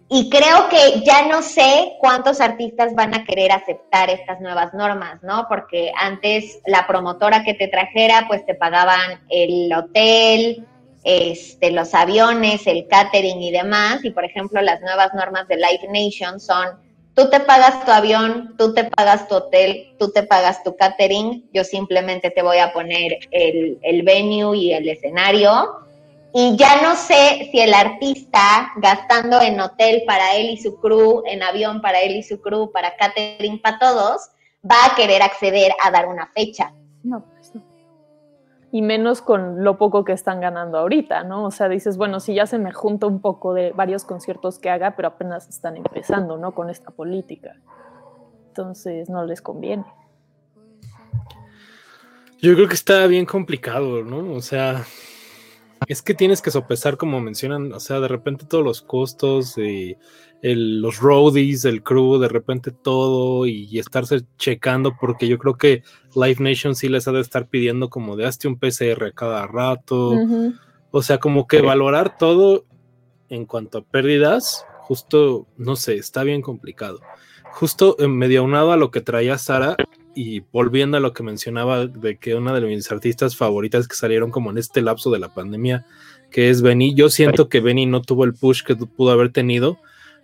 [0.08, 5.24] y creo que ya no sé cuántos artistas van a querer aceptar estas nuevas normas,
[5.24, 5.48] ¿no?
[5.50, 10.68] Porque antes la promotora que te trajera, pues te pagaban el hotel,
[11.04, 14.06] este, los aviones, el catering y demás.
[14.06, 16.83] Y por ejemplo, las nuevas normas de Live Nation son
[17.16, 21.48] Tú te pagas tu avión, tú te pagas tu hotel, tú te pagas tu catering,
[21.54, 25.84] yo simplemente te voy a poner el, el venue y el escenario.
[26.34, 31.22] Y ya no sé si el artista gastando en hotel para él y su crew,
[31.28, 34.30] en avión para él y su crew, para catering para todos,
[34.66, 36.74] va a querer acceder a dar una fecha.
[37.04, 37.24] No,
[38.74, 41.46] y menos con lo poco que están ganando ahorita, ¿no?
[41.46, 44.72] O sea, dices, bueno, si ya se me junta un poco de varios conciertos que
[44.72, 46.56] haga, pero apenas están empezando, ¿no?
[46.56, 47.56] Con esta política.
[48.48, 49.86] Entonces, no les conviene.
[52.42, 54.34] Yo creo que está bien complicado, ¿no?
[54.34, 54.84] O sea,
[55.88, 59.98] es que tienes que sopesar, como mencionan, o sea, de repente todos los costos, de
[60.42, 65.84] los roadies, el crew, de repente todo y, estarse checando, porque yo creo que
[66.16, 70.16] Live Nation sí les ha de estar pidiendo como de hazte un PCR cada rato.
[70.92, 72.66] O sea, como que valorar todo
[73.30, 77.00] en cuanto a pérdidas, justo, no sé, está bien complicado.
[77.54, 79.76] Justo en medio aunado a lo que traía Sara,
[80.16, 84.32] y volviendo a lo que mencionaba de que una de mis artistas favoritas que salieron
[84.32, 85.86] como en este lapso de la pandemia,
[86.32, 89.78] que es Benny, yo siento que Benny no tuvo el push que pudo haber tenido,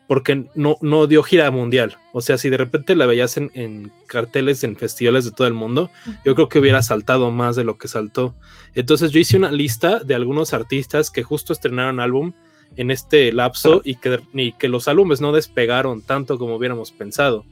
[0.10, 1.98] porque no, no dio gira mundial.
[2.14, 5.92] O sea, si de repente la veías en, carteles, en festivales de todo el mundo,
[6.26, 8.34] yo creo que hubiera saltado más de lo que saltó.
[8.74, 12.34] Entonces yo hice una lista de algunos artistas que justo estrenaron álbum
[12.76, 14.20] en este lapso y que,
[14.58, 17.46] que los álbumes no despegaron tanto como hubiéramos pensado.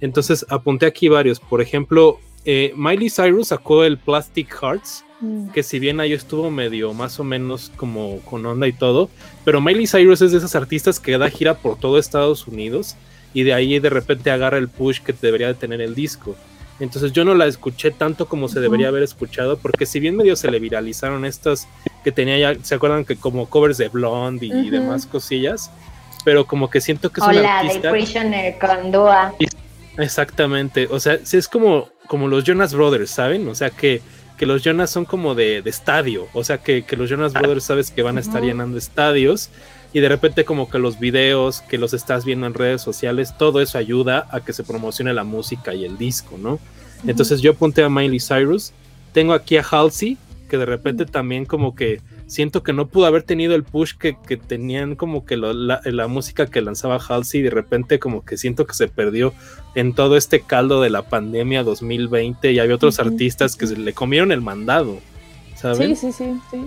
[0.00, 1.40] Entonces apunté aquí varios.
[1.40, 5.48] Por ejemplo, eh, Miley Cyrus sacó el Plastic Hearts Mm.
[5.50, 9.08] que si bien ahí estuvo medio más o menos como con onda y todo,
[9.44, 12.96] pero Miley Cyrus es de esas artistas que da gira por todo Estados Unidos
[13.32, 16.36] y de ahí de repente agarra el push que debería de tener el disco.
[16.80, 20.34] Entonces yo no la escuché tanto como se debería haber escuchado, porque si bien medio
[20.34, 21.68] se le viralizaron estas
[22.02, 25.70] que tenía ya, ¿se acuerdan que como covers de Blonde y, demás cosillas?
[26.24, 27.88] Pero como que siento que es una artista...
[27.88, 29.34] de Prisoner con Dua.
[29.98, 33.46] Exactamente, o sea, sí es como, como los Jonas Brothers, ¿saben?
[33.48, 34.02] O sea que
[34.36, 37.40] que los Jonas son como de, estadio, o sea que, los Jonas ah.
[37.40, 39.50] Brothers sabes que van a estar llenando estadios
[39.92, 43.60] y de repente como que los videos que los estás viendo en redes sociales, todo
[43.60, 46.58] eso ayuda a que se promocione la música y el disco, ¿no?
[47.06, 48.72] Entonces yo apunté a Miley Cyrus,
[49.12, 50.16] tengo aquí a Halsey,
[50.48, 54.14] que de repente también como que siento que no pudo haber tenido el push que,
[54.36, 58.88] tenían como que la, música que lanzaba Halsey de repente como que siento que se
[58.88, 59.32] perdió
[59.74, 63.92] en todo este caldo de la pandemia 2020 y había otros artistas que se le
[63.92, 65.00] comieron el mandado,
[65.56, 65.96] ¿saben?
[65.96, 66.64] Sí, sí, sí, sí.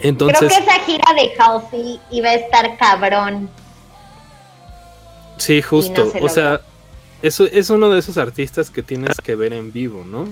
[0.00, 3.50] Entonces, Creo que esa gira de Halsey iba a estar cabrón.
[5.36, 6.12] Sí, justo.
[6.20, 6.60] o sea,
[7.22, 10.26] eso es uno de esos artistas que tienes que ver en vivo, ¿no?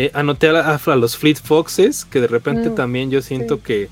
[0.00, 3.88] Eh, anoté a, los Fleet Foxes, que de repente mm, también yo siento que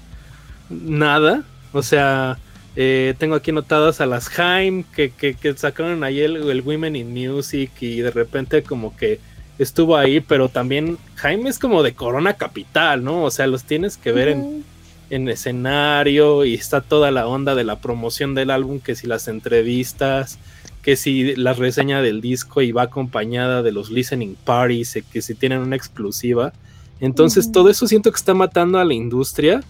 [0.70, 1.42] nada,
[1.72, 2.38] o sea,
[2.76, 8.02] eh, tengo aquí anotadas a las Jaime, que, sacaron ahí el, Women in Music y
[8.02, 9.18] de repente como que
[9.58, 13.24] estuvo ahí, pero también Jaime es como de Corona Capital, ¿no?
[13.24, 14.64] O sea, los tienes que ver en,
[15.10, 19.26] en escenario y está toda la onda de la promoción del álbum, que si las
[19.26, 20.38] entrevistas,
[20.86, 25.20] que si la reseña del disco y va acompañada de los listening parties, eh, que
[25.20, 26.52] si tienen una exclusiva.
[27.00, 29.64] Entonces todo eso siento que está matando a la industria,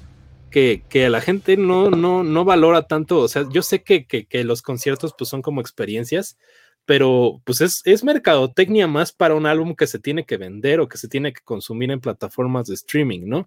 [0.50, 3.20] que, que la gente no, no, no valora tanto.
[3.20, 6.36] O sea, yo sé que, que, los conciertos pues son como experiencias,
[6.84, 10.88] pero pues es, es mercadotecnia más para un álbum que se tiene que vender o
[10.88, 13.46] que se tiene que consumir en plataformas de streaming, ¿no?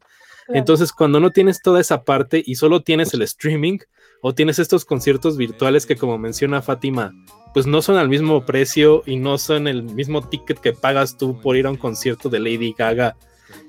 [0.54, 3.80] Entonces, cuando no tienes toda esa parte y solo tienes el streaming
[4.22, 7.14] o tienes estos conciertos virtuales que como menciona Fátima,
[7.54, 11.40] pues no son al mismo precio y no son el mismo ticket que pagas tú
[11.40, 13.16] por ir a un concierto de Lady Gaga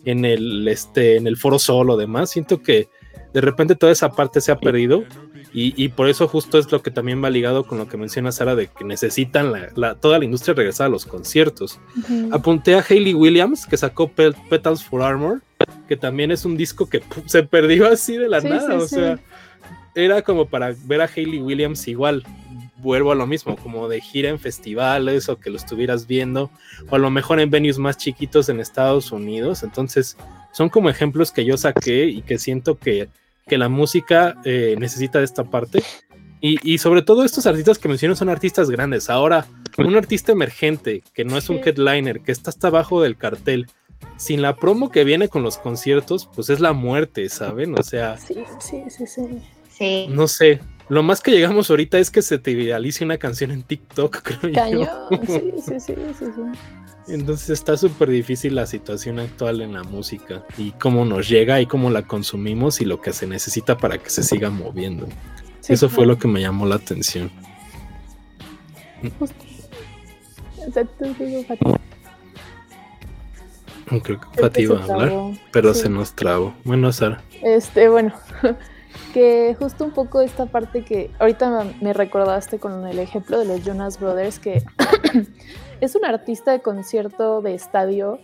[0.04, 2.30] en el, este, en el Foro Sol o demás.
[2.30, 2.88] Siento que
[3.32, 5.04] de repente toda esa parte se ha perdido
[5.52, 8.54] y, por eso justo es lo que también va ligado con lo que menciona Sara
[8.54, 11.80] de que necesitan la, toda la industria regresar a los conciertos.
[12.30, 15.42] Apunté a Hayley Williams que sacó Petals for Armor,
[15.88, 19.18] que también es un disco que se perdió así de la nada, o sea,
[19.94, 22.24] era como para ver a Hayley Williams igual
[22.80, 26.50] vuelvo a lo mismo, como de gira en festivales o que lo estuvieras viendo,
[26.88, 29.62] o a lo mejor en venues más chiquitos en Estados Unidos.
[29.62, 30.16] Entonces,
[30.52, 33.08] son como ejemplos que yo saqué y que siento que,
[33.50, 35.82] que la música eh, necesita de esta parte.
[36.40, 39.10] Y, sobre todo estos artistas que menciono son artistas grandes.
[39.10, 39.44] Ahora,
[39.76, 43.66] un artista emergente que no es un headliner, que está hasta abajo del cartel,
[44.16, 47.78] sin la promo que viene con los conciertos, pues es la muerte, ¿saben?
[47.78, 48.16] O sea...
[48.16, 49.22] Sí, sí, sí, sí.
[49.68, 50.06] sí.
[50.08, 53.62] No sé, lo más que llegamos ahorita es que se te viralice una canción en
[53.62, 54.88] TikTok, creo Cañón.
[55.26, 56.24] Sí, sí, sí, sí,
[57.08, 61.66] Entonces está súper difícil la situación actual en la música y cómo nos llega y
[61.66, 65.08] cómo la consumimos y lo que se necesita para que se siga moviendo.
[65.68, 67.30] Eso fue lo que me llamó la atención.
[74.02, 75.12] Creo que Fati iba a hablar,
[75.52, 76.54] pero se nos trabó.
[76.64, 77.22] Bueno, Sara.
[77.42, 78.12] Este, bueno,
[79.14, 83.64] que justo un poco esta parte que ahorita me recordaste con el ejemplo de los
[83.64, 84.62] Jonas Brothers, que
[85.80, 88.18] es un artista de concierto de estadio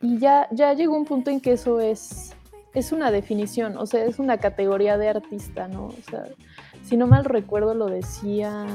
[0.00, 2.34] y ya, ya llegó un punto en que eso es,
[2.74, 5.86] es una definición, o sea, es una categoría de artista, ¿no?
[5.86, 6.26] O sea,
[6.84, 8.66] si no mal recuerdo lo decía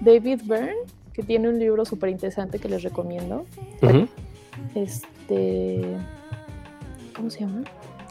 [0.00, 0.74] David Byrne,
[1.12, 3.46] que tiene un libro súper interesante que les recomiendo.
[4.74, 5.96] Este...
[7.14, 7.62] ¿Cómo se llama?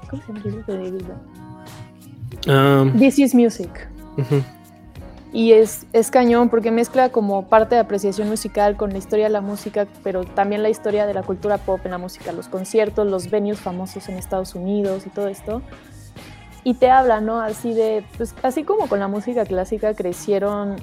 [0.10, 1.40] ¿Cómo se llama el libro de David Byrne?
[2.48, 3.88] Um, This is Music.
[5.32, 9.32] Y es, es cañón porque mezcla como parte de apreciación musical con la historia de
[9.32, 13.06] la música, pero también la historia de la cultura pop en la música, los conciertos,
[13.06, 15.62] los venues famosos en Estados Unidos y todo esto.
[16.64, 17.42] Y te habla, ¿no?
[17.42, 20.78] Así de, pues así como con la música clásica crecieron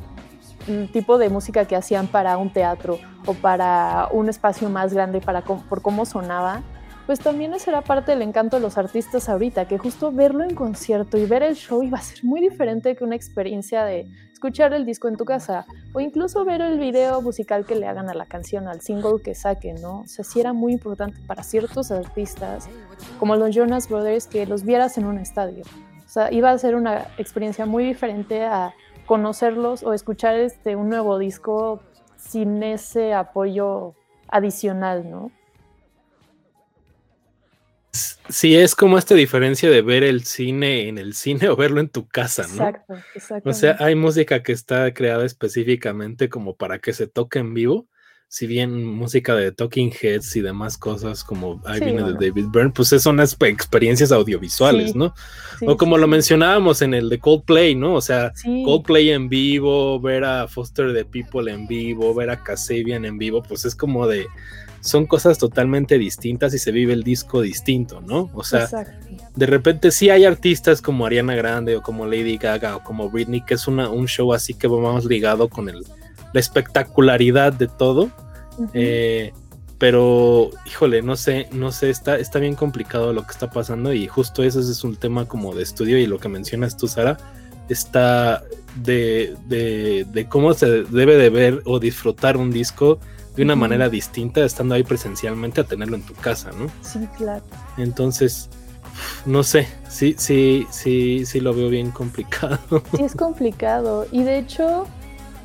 [0.69, 5.21] el tipo de música que hacían para un teatro o para un espacio más grande
[5.21, 6.63] para, por cómo sonaba
[7.07, 10.57] pues también esa era parte del encanto de los artistas ahorita, que justo verlo en
[10.57, 14.75] concierto y ver el show iba a ser muy diferente que una experiencia de escuchar
[14.75, 15.65] el disco en tu casa
[15.95, 19.35] o incluso ver el video musical que le hagan a la canción, al single que
[19.35, 20.01] saquen, ¿no?
[20.01, 22.69] O sea, era muy importante para ciertos artistas,
[23.19, 25.65] como los Jonas Brothers, que los vieras en un estadio.
[26.05, 28.75] O sea, iba a ser una experiencia muy diferente a
[29.07, 31.81] conocerlos o escuchar este, un nuevo disco
[32.19, 33.95] sin ese apoyo
[34.29, 35.31] adicional, ¿no?
[38.29, 41.89] Sí, es como esta diferencia de ver el cine en el cine o verlo en
[41.89, 42.55] tu casa, ¿no?
[42.55, 43.51] Exacto, exacto.
[43.51, 47.89] O sea, hay música que está creada específicamente como para que se toque en vivo.
[48.29, 52.73] Si bien música de Talking Heads y demás cosas como ahí viene de David Byrne,
[52.75, 55.15] pues son unas experiencias audiovisuales, ¿no?
[55.65, 57.95] o como lo mencionábamos en el de Coldplay, ¿no?
[57.95, 58.33] O sea,
[58.65, 63.45] Coldplay en vivo, ver a Foster the People en vivo, ver a Kasabian en vivo,
[63.45, 64.27] pues es como de
[64.87, 68.31] son cosas totalmente distintas y se vive el disco distinto, ¿no?
[68.35, 68.69] O sea,
[69.35, 73.43] de repente sí hay artistas como Ariana Grande o como Lady Gaga o como Britney,
[73.43, 75.85] que es una, un show así que vamos ligado con el,
[76.33, 78.11] la espectacularidad de todo.
[78.73, 79.33] Eh,
[79.79, 84.07] pero, híjole, no sé, no sé, está, está bien complicado lo que está pasando y
[84.07, 87.19] justo eso es un tema como de estudio y lo que mencionas tú, Sara,
[87.69, 88.45] está
[88.77, 93.01] de, de, de cómo se debe de ver o disfrutar un disco
[93.37, 96.69] de una manera distinta estando ahí presencialmente a tenerlo en tu casa, ¿no?
[96.81, 97.45] Sí, claro.
[97.77, 98.49] Entonces,
[99.27, 102.59] no sé, sí, sí, sí, sí lo veo bien complicado.
[102.97, 104.07] Sí, es complicado.
[104.11, 104.87] Y de hecho,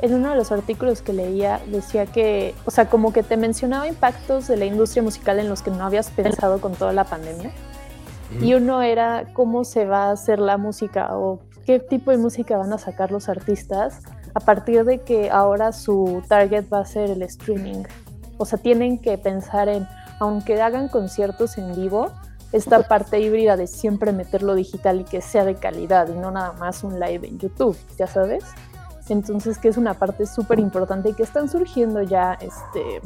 [0.02, 3.88] en uno de los artículos que leía decía que, o sea, como que te mencionaba
[3.88, 7.52] impactos de la industria musical en los que no habías pensado con toda la pandemia.
[8.39, 12.58] Y uno era cómo se va a hacer la música o qué tipo de música
[12.58, 14.00] van a sacar los artistas
[14.34, 17.84] a partir de que ahora su target va a ser el streaming.
[18.38, 19.88] O sea, tienen que pensar en,
[20.19, 22.11] aunque hagan conciertos en vivo,
[22.51, 26.53] esta parte híbrida de siempre meterlo digital y que sea de calidad y no nada
[26.53, 28.43] más un live en YouTube, ya sabes.
[29.09, 33.01] Entonces, que es una parte súper importante y que están surgiendo ya este,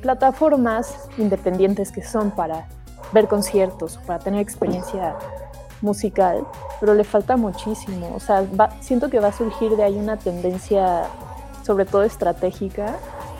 [0.00, 2.68] plataformas independientes que son para
[3.12, 5.16] ver conciertos, para tener experiencia
[5.80, 6.46] musical,
[6.80, 8.12] pero le falta muchísimo.
[8.14, 8.46] O sea,
[8.80, 11.04] siento que va a surgir de ahí una tendencia,
[11.64, 12.96] sobre todo estratégica,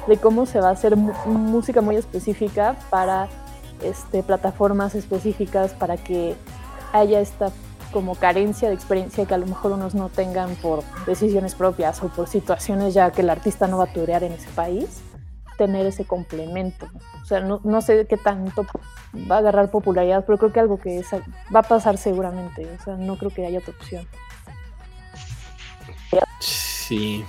[0.07, 3.29] de cómo se va a hacer música muy específica para
[3.83, 6.35] este, plataformas específicas, para que
[6.93, 7.51] haya esta
[7.93, 12.09] como carencia de experiencia que a lo mejor unos no tengan por decisiones propias o
[12.09, 15.01] por situaciones ya que el artista no va a turear en ese país
[15.59, 16.89] tener ese complemento.
[17.21, 18.65] O sea, no, no, sé qué tanto
[19.31, 21.05] va a agarrar popularidad, pero creo que algo que
[21.55, 22.67] va a pasar seguramente.
[22.81, 24.07] O sea, no creo que haya otra opción.
[26.41, 27.25] Sí.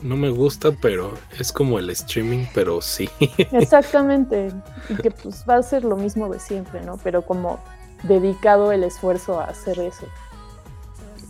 [0.00, 3.10] No me gusta, pero es como el streaming, pero sí.
[3.52, 4.50] Exactamente.
[4.88, 6.96] Y que pues va a ser lo mismo de siempre, ¿no?
[7.02, 7.58] Pero como
[8.04, 10.06] dedicado el esfuerzo a hacer eso.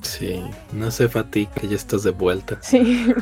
[0.03, 2.59] Sí, no sé, Fati, que ya estás de vuelta.
[2.62, 3.12] Sí.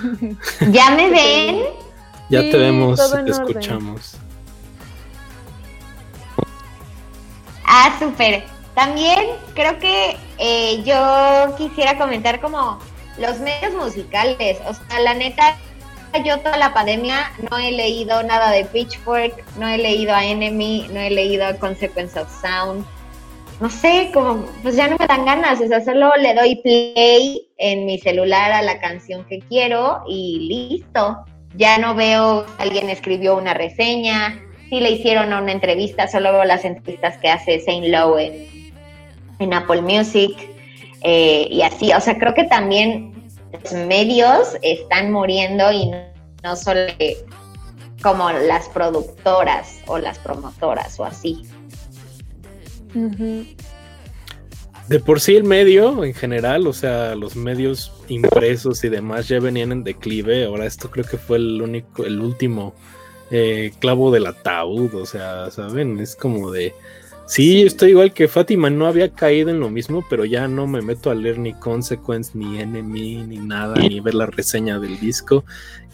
[0.70, 1.87] ¿Ya me ven?
[2.30, 4.16] Ya te vemos, te escuchamos.
[7.64, 8.44] Ah, súper.
[8.74, 9.18] También
[9.54, 12.78] creo que eh, yo quisiera comentar como
[13.18, 14.58] los medios musicales.
[14.66, 15.56] O sea, la neta,
[16.24, 20.88] yo toda la pandemia no he leído nada de Pitchfork, no he leído a Enemy,
[20.92, 22.84] no he leído a Consequence of Sound.
[23.60, 27.48] No sé, como, pues ya no me dan ganas, o sea, solo le doy play
[27.56, 31.24] en mi celular a la canción que quiero y listo
[31.54, 36.64] ya no veo alguien escribió una reseña, si le hicieron una entrevista, solo veo las
[36.64, 38.18] entrevistas que hace Saint Lowe
[39.38, 40.36] en, Apple Music
[41.02, 45.90] eh, y así, o sea, creo que también los medios están muriendo y
[46.42, 46.80] no, solo
[48.02, 51.42] como las productoras o las promotoras o así.
[54.88, 59.40] De por sí el medio en general, o sea, los medios impresos y demás ya
[59.40, 60.44] venían en declive.
[60.44, 62.74] Ahora esto creo que fue el único, el último
[63.30, 64.94] eh, clavo del ataúd.
[64.94, 66.74] O sea, saben, es como de
[67.26, 70.82] sí, estoy igual que Fátima, no había caído en lo mismo, pero ya no me
[70.82, 75.44] meto a leer ni Consequence, ni Enemy, ni nada, ni ver la reseña del disco.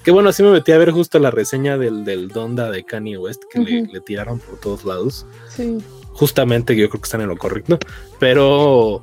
[0.04, 3.16] Que bueno, sí me metí a ver justo la reseña del, del Donda de Kanye
[3.16, 5.26] West, que le, le, tiraron por todos lados.
[5.48, 5.78] Sí
[6.14, 7.78] justamente yo creo que están en lo correcto,
[8.18, 9.02] pero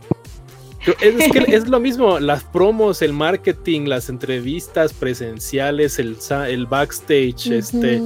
[0.86, 6.18] es que es lo mismo, las promos, el marketing, las entrevistas presenciales, el,
[6.48, 8.02] el backstage, este,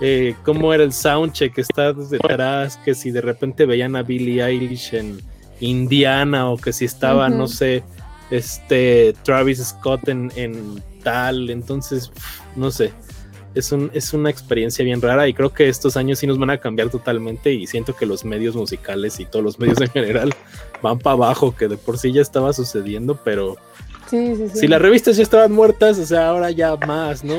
[0.00, 4.42] eh, cómo era el soundcheck que está detrás, que si de repente veían a Billie
[4.44, 5.20] Eilish en
[5.60, 7.84] Indiana o que si estaba, no sé,
[8.30, 12.10] este, Travis Scott en, en tal, entonces,
[12.56, 12.92] no sé.
[13.56, 16.50] Es, un, es una experiencia bien rara y creo que estos años sí nos van
[16.50, 20.34] a cambiar totalmente y siento que los medios musicales y todos los medios en general
[20.82, 23.56] van para abajo, que de por sí ya estaba sucediendo, pero
[24.08, 27.34] si las revistas ya estaban muertas, o sea, ahora ya más, ¿no?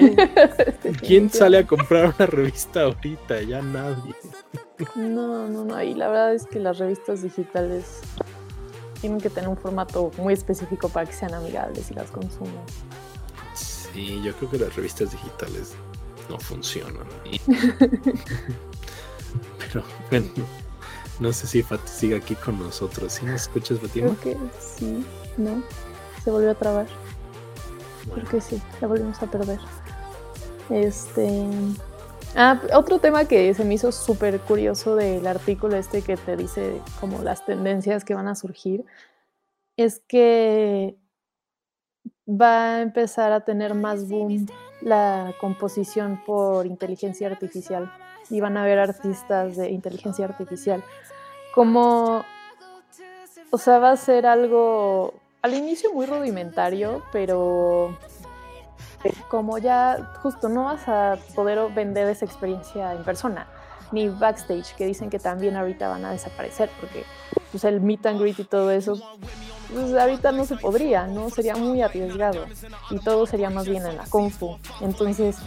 [1.01, 3.41] ¿Quién sale a comprar una revista ahorita?
[3.43, 4.13] Ya nadie.
[4.95, 8.01] No, no, no, y la verdad es que las revistas digitales
[8.99, 12.53] tienen que tener un formato muy específico para que sean amigables y las consuman.
[13.53, 15.73] Sí, yo creo que las revistas digitales
[16.29, 17.07] no funcionan.
[19.59, 20.27] Pero bueno,
[21.19, 23.13] no sé si Fati sigue aquí con nosotros.
[23.13, 24.15] ¿Sí nos escuchas, Fatima?
[24.21, 25.05] Creo que sí,
[25.37, 25.63] no,
[26.23, 26.87] se volvió a trabar.
[28.13, 29.59] Creo que sí, la volvimos a perder.
[30.69, 31.45] Este.
[32.35, 36.81] Ah, otro tema que se me hizo súper curioso del artículo este que te dice
[36.99, 38.85] como las tendencias que van a surgir
[39.75, 40.95] es que
[42.29, 44.45] va a empezar a tener más boom
[44.81, 47.91] la composición por inteligencia artificial
[48.29, 50.83] y van a haber artistas de inteligencia artificial.
[51.53, 52.23] Como,
[53.51, 57.97] o sea, va a ser algo al inicio muy rudimentario, pero
[59.29, 63.47] como ya justo no vas a poder vender esa experiencia en persona,
[63.91, 67.03] ni backstage, que dicen que también ahorita van a desaparecer, porque
[67.51, 69.01] pues el meet and greet y todo eso
[69.73, 71.29] pues ahorita no se podría, ¿no?
[71.29, 72.45] Sería muy arriesgado
[72.89, 74.57] y todo sería más bien en la confu.
[74.81, 75.37] Entonces,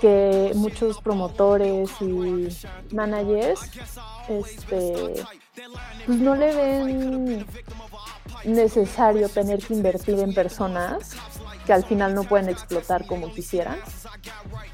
[0.00, 2.48] que muchos promotores y
[2.94, 3.60] managers
[4.28, 5.24] este,
[6.06, 7.46] pues no le ven
[8.44, 11.14] necesario tener que invertir en personas
[11.70, 13.76] que al final no pueden explotar como quisieran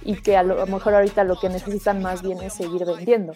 [0.01, 3.35] y que a lo mejor ahorita lo que necesitan más bien es seguir vendiendo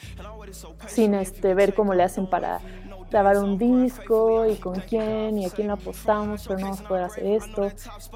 [0.87, 2.63] sin este ver cómo le hacen para
[3.11, 6.89] grabar un disco y con quién y a quién lo apostamos, pero no vamos a
[6.89, 7.71] poder hacer esto.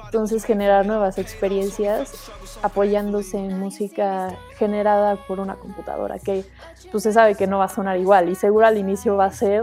[0.05, 2.31] Entonces generar nuevas experiencias
[2.63, 6.43] apoyándose en música generada por una computadora, que
[6.91, 9.31] pues se sabe que no va a sonar igual y seguro al inicio va a
[9.31, 9.61] ser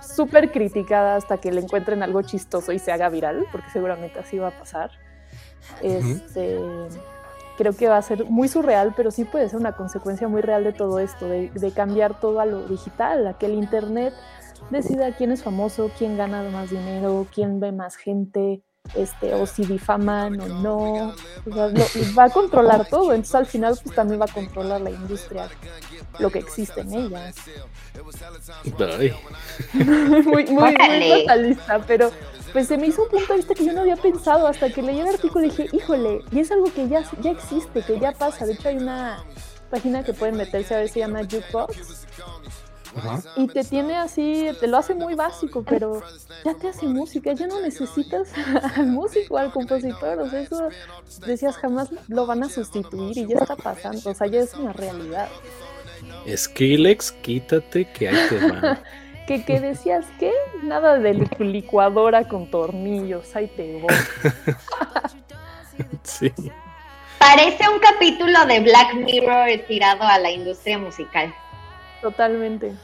[0.00, 4.38] súper criticada hasta que le encuentren algo chistoso y se haga viral, porque seguramente así
[4.38, 4.92] va a pasar.
[5.82, 6.58] Este,
[7.56, 10.64] creo que va a ser muy surreal, pero sí puede ser una consecuencia muy real
[10.64, 14.14] de todo esto, de, de cambiar todo a lo digital, a que el Internet
[14.70, 18.62] decida quién es famoso, quién gana más dinero, quién ve más gente,
[18.94, 21.14] este, o si difaman o no.
[22.18, 25.48] va a controlar todo, entonces al final pues también va a controlar la industria,
[26.18, 27.32] lo que existe en ella.
[29.72, 30.74] muy, muy, muy
[31.20, 32.10] totalista, pero
[32.52, 34.82] pues se me hizo un punto de vista que yo no había pensado hasta que
[34.82, 38.12] leí el artículo y dije, híjole, y es algo que ya, ya existe, que ya
[38.12, 38.46] pasa.
[38.46, 39.24] De hecho hay una
[39.70, 42.06] página que pueden meterse a ver, se llama Jukebox
[43.36, 46.02] y te tiene así, te lo hace muy básico, pero
[46.44, 48.28] ya te hace música, ya no necesitas
[48.76, 50.68] al músico, al compositor, o sea, eso
[51.26, 54.72] decías jamás lo van a sustituir y ya está pasando, o sea, ya es una
[54.72, 55.28] realidad.
[56.34, 58.78] Skrillex, quítate que ahí te van.
[59.26, 60.32] que, que decías, ¿qué?
[60.62, 63.92] Nada de licuadora con tornillos, ahí te voy.
[66.02, 66.32] sí.
[67.18, 71.34] Parece un capítulo de Black Mirror tirado a la industria musical.
[72.00, 72.74] Totalmente.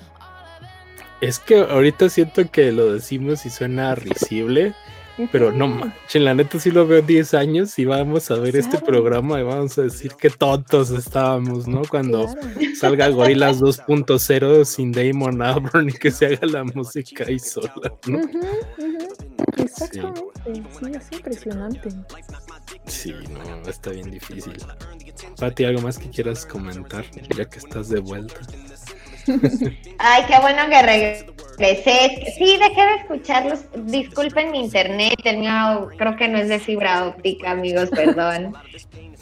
[1.21, 4.75] Es que ahorita siento que lo decimos y suena risible,
[5.31, 8.79] pero no manchen, la neta sí lo veo 10 años y vamos a ver este
[8.79, 11.83] programa y vamos a decir qué tontos estábamos, ¿no?
[11.89, 12.29] Cuando
[12.79, 18.21] salga Gorilas 2.0 sin Damon Albarn y que se haga la música ahí sola, ¿no?
[19.57, 20.93] Exactamente, sí.
[20.97, 21.89] es impresionante.
[22.87, 24.57] Sí, no, está bien difícil.
[25.39, 27.05] Pati, ¿algo más que quieras comentar
[27.37, 28.41] ya que estás de vuelta?
[29.99, 32.33] Ay, qué bueno que regresé.
[32.37, 33.61] Sí, dejé de escucharlos.
[33.85, 38.55] Disculpen mi internet, el mío creo que no es de fibra óptica, amigos, perdón.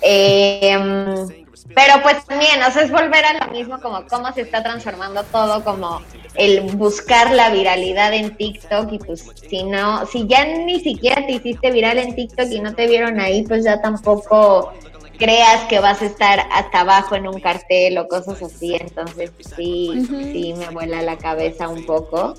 [0.03, 1.29] Em,
[1.75, 5.23] pero pues también, o sea, es volver a lo mismo, como cómo se está transformando
[5.25, 6.01] todo, como
[6.35, 11.33] el buscar la viralidad en TikTok y pues si no, si ya ni siquiera te
[11.33, 14.73] hiciste viral en TikTok y no te vieron ahí, pues ya tampoco
[15.21, 20.09] creas que vas a estar hasta abajo en un cartel o cosas así, entonces sí,
[20.09, 22.35] sí me vuela la cabeza un poco.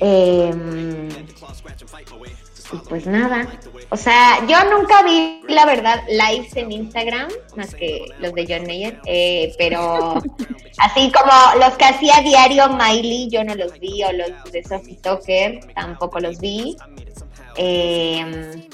[0.00, 1.08] Em,
[2.72, 3.46] y pues nada,
[3.90, 8.66] o sea, yo nunca vi, la verdad, lives en Instagram, más que los de John
[8.66, 10.14] Mayer, eh, pero
[10.78, 14.98] así como los que hacía diario Miley, yo no los vi, o los de Sophie
[15.02, 16.76] Tucker, tampoco los vi.
[17.56, 18.66] Eh,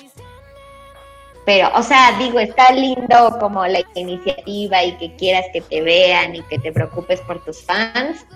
[1.45, 6.37] pero, o sea, digo, está lindo como la iniciativa y que quieras que te vean
[6.37, 8.27] y que te preocupes por tus fans.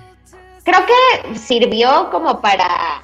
[0.65, 3.03] Creo que sirvió como para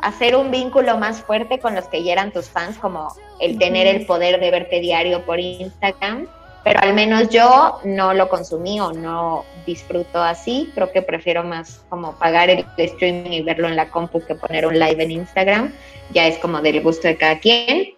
[0.00, 3.86] hacer un vínculo más fuerte con los que ya eran tus fans, como el tener
[3.86, 6.28] el poder de verte diario por Instagram.
[6.64, 10.70] pero al menos yo no lo consumí o no disfruto así.
[10.74, 14.66] Creo que prefiero más como pagar el streaming y verlo en la compu que poner
[14.66, 15.72] un live en Instagram.
[16.12, 17.97] Ya es como del gusto de cada quien.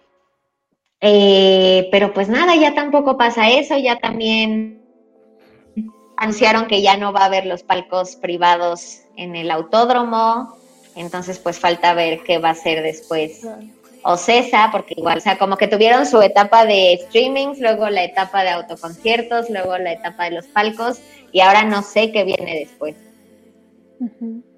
[1.01, 4.81] Eh, pero pues nada, ya tampoco pasa eso, ya también
[6.15, 10.55] anunciaron que ya no va a haber los palcos privados en el autódromo,
[10.95, 13.41] entonces pues falta ver qué va a ser después
[14.03, 18.03] o Cesa, porque igual, o sea, como que tuvieron su etapa de streamings, luego la
[18.03, 20.99] etapa de autoconciertos, luego la etapa de los palcos,
[21.31, 22.95] y ahora no sé qué viene después.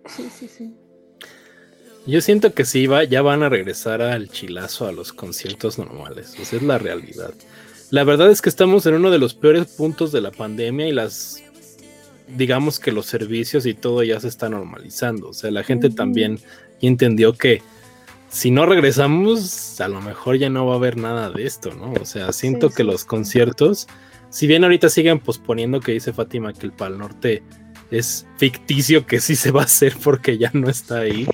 [0.08, 0.74] Sí, sí, sí.
[2.06, 6.36] Yo siento que sí, va, ya van a regresar al chilazo a los conciertos normales.
[6.38, 7.34] Esa es la realidad.
[7.92, 10.92] La verdad es que estamos en uno de los peores puntos de la pandemia y
[10.92, 11.42] las,
[12.36, 15.30] digamos que los servicios y todo ya se está normalizando.
[15.30, 16.40] O sea, la gente también
[16.82, 17.62] entendió que
[18.30, 21.94] si no regresamos, a lo mejor ya no va a haber nada de esto, ¿no?
[21.94, 23.88] O sea, siento que los conciertos,
[24.30, 27.44] si bien ahorita siguen posponiendo que dice Fátima que el Pal Norte
[27.94, 31.28] es ficticio que sí se va a hacer porque ya no está ahí.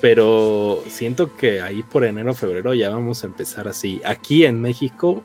[0.00, 4.00] Pero siento que ahí por enero, febrero ya vamos a empezar así.
[4.04, 5.22] Aquí en México,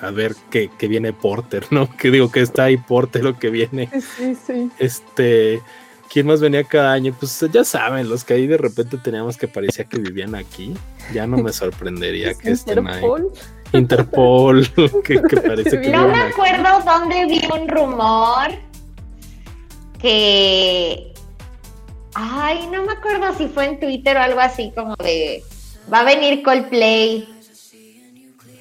[0.00, 1.88] a ver qué, viene Porter, ¿no?
[1.98, 3.88] Que digo que está ahí Porter lo que viene.
[4.16, 4.70] Sí, sí.
[4.78, 5.62] Este
[6.12, 7.12] ¿Quién más venía cada año?
[7.18, 10.74] Pues ya saben, los que ahí de repente teníamos que parecía que vivían aquí.
[11.12, 13.02] Ya no me sorprendería que estén ahí.
[13.72, 14.68] Interpol,
[15.04, 18.73] que, que parece que No me acuerdo dónde vi un rumor
[20.04, 21.14] que.
[22.14, 25.42] Ay, no me acuerdo si fue en Twitter o algo así, como de.
[25.92, 27.26] Va a venir Coldplay.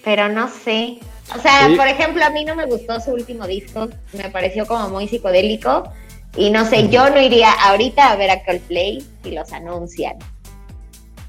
[0.03, 0.99] Pero no sé.
[1.35, 3.89] O sea, por ejemplo, a mí no me gustó su último disco.
[4.13, 5.91] Me pareció como muy psicodélico.
[6.35, 10.17] Y no sé, yo no iría ahorita a ver a Coldplay si los anuncian.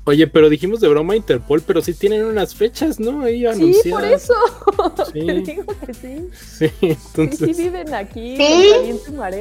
[0.06, 3.22] Oye, pero dijimos de broma Interpol, pero sí tienen unas fechas, ¿no?
[3.22, 3.82] Ahí anunciadas.
[3.82, 4.34] Sí, por eso.
[5.12, 5.26] Sí.
[5.26, 6.28] Te digo que sí.
[6.32, 7.56] Sí, entonces.
[7.56, 8.36] Sí, viven aquí.
[8.36, 9.00] Sí.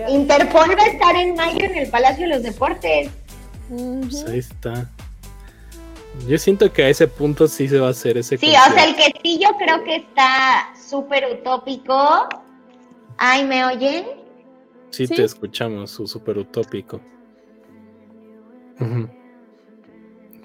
[0.09, 3.09] Interpol va a estar en mayo en el Palacio de los Deportes.
[3.69, 4.89] Pues ahí está.
[6.27, 8.37] Yo siento que a ese punto sí se va a hacer ese.
[8.37, 12.29] Sí, o sea, el que sí yo creo que está súper utópico.
[13.17, 14.05] Ay, ¿me oyen?
[14.91, 17.01] Sí, te escuchamos, su súper utópico.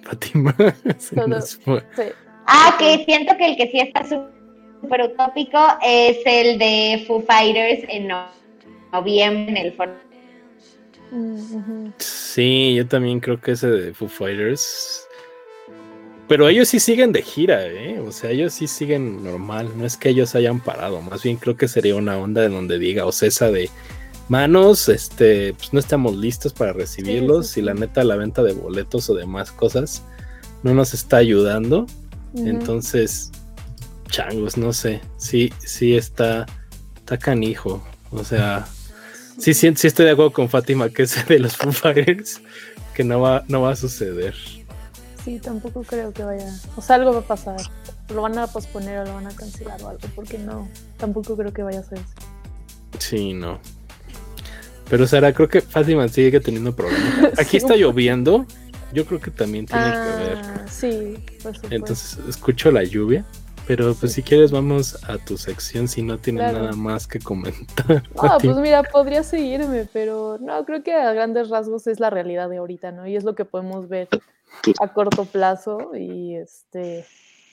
[0.09, 0.55] Fátima.
[2.51, 7.85] Ah, que siento que el que sí está súper utópico es el de Foo Fighters
[7.91, 8.09] en
[8.91, 9.93] noviembre en el foro.
[11.99, 15.07] Sí, yo también creo que ese de Foo Fighters.
[16.27, 18.01] Pero ellos sí siguen de gira, ¿eh?
[18.01, 19.71] O sea, ellos sí siguen normal.
[19.77, 21.03] No es que ellos hayan parado.
[21.03, 23.69] Más bien creo que sería una onda en donde diga, o Cesa de
[24.31, 29.09] manos, este, pues no estamos listos para recibirlos y la neta la venta de boletos
[29.11, 30.03] o demás cosas
[30.63, 31.87] no nos está ayudando.
[32.35, 33.31] Entonces,
[34.09, 36.47] changos, no sé, sí, sí está,
[36.97, 37.83] está canijo.
[38.11, 38.67] O sea,
[39.39, 42.41] sí, sí, sí estoy de acuerdo con Fátima que ese de los Foo Fighters
[42.95, 44.35] que no va, no va a suceder.
[45.25, 47.61] Sí, tampoco creo que vaya, o sea, algo va a pasar.
[48.09, 51.53] Lo van a posponer o lo van a cancelar o algo, porque no, tampoco creo
[51.53, 52.01] que vaya a ser
[52.99, 53.61] Sí, no.
[54.89, 57.39] Pero Sara, creo que Fátima sigue teniendo problemas.
[57.39, 58.47] Aquí está lloviendo.
[58.93, 60.69] Yo creo que también tiene que ah, ver.
[60.69, 61.69] Sí, por supuesto.
[61.71, 63.25] Entonces escucho la lluvia.
[63.67, 68.03] Pero pues si quieres vamos a tu sección si no tienes nada más que comentar.
[68.17, 72.49] Ah, pues mira, podría seguirme, pero no, creo que a grandes rasgos es la realidad
[72.49, 73.07] de ahorita, ¿no?
[73.07, 74.09] Y es lo que podemos ver
[74.81, 77.05] a corto plazo y este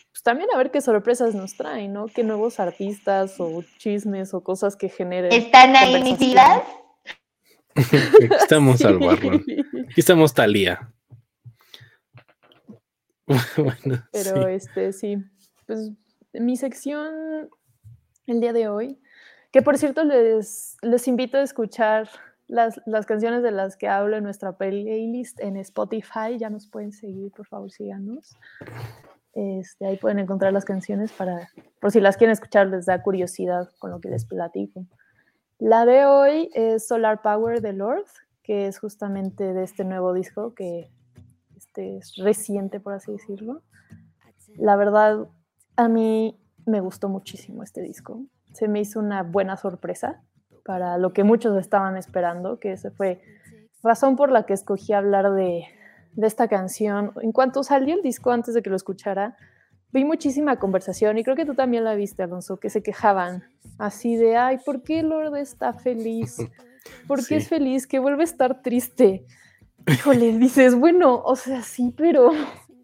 [0.10, 2.06] pues también a ver qué sorpresas nos traen, ¿no?
[2.06, 5.34] Qué nuevos artistas o chismes o cosas que generen.
[5.34, 6.62] ¿Están ahí nitidas?
[7.76, 7.98] Aquí
[8.42, 9.36] estamos al barro.
[9.36, 10.92] Aquí estamos Talía.
[14.12, 15.18] Pero este, sí.
[15.66, 15.92] Pues
[16.34, 17.50] mi sección
[18.28, 19.00] el día de hoy,
[19.52, 22.10] que por cierto les, les invito a escuchar
[22.48, 26.38] las, las, canciones de las que hablo en nuestra playlist en Spotify.
[26.38, 28.36] Ya nos pueden seguir, por favor, síganos.
[29.34, 31.50] Este, ahí pueden encontrar las canciones para,
[31.82, 34.86] por si las quieren escuchar, les da curiosidad con lo que les platico.
[35.60, 38.06] La de hoy es Solar Power de Lord,
[38.44, 40.92] que es justamente de este nuevo disco que
[41.56, 43.62] este, es reciente, por así decirlo.
[44.58, 45.30] La verdad,
[45.78, 48.22] a mí me gustó muchísimo este disco.
[48.54, 50.22] Se me hizo una buena sorpresa
[50.66, 53.22] para lo que muchos estaban esperando, que ese fue
[53.82, 55.66] razón por la que escogí hablar de,
[56.14, 57.14] de esta canción.
[57.22, 59.38] En cuanto salió el disco, antes de que lo escuchara,
[59.96, 63.44] vi muchísima conversación y creo que tú también la viste, Alonso, que se quejaban
[63.78, 66.38] así de, ay, ¿por qué Lord está feliz?
[67.08, 67.88] ¿Por qué es feliz?
[67.88, 69.26] Que vuelve a estar triste.
[69.88, 72.32] Híjole, dices, bueno, o sea, sí, pero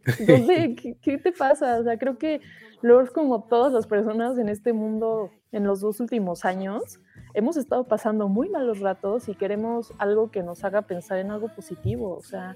[0.18, 1.80] ¿Qué, ¿Qué, te pasa?
[1.80, 2.42] O sea, creo que
[2.82, 7.00] Lord, como todas las personas en este mundo en los dos últimos años,
[7.34, 11.50] hemos estado pasando muy malos ratos y queremos algo que nos haga pensar en algo
[11.50, 12.16] positivo.
[12.16, 12.56] O sea,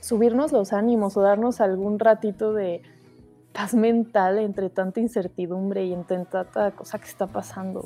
[0.00, 2.82] subirnos los ánimos o darnos algún ratito de
[3.74, 7.84] mental entre tanta incertidumbre y entre tanta cosa que está pasando.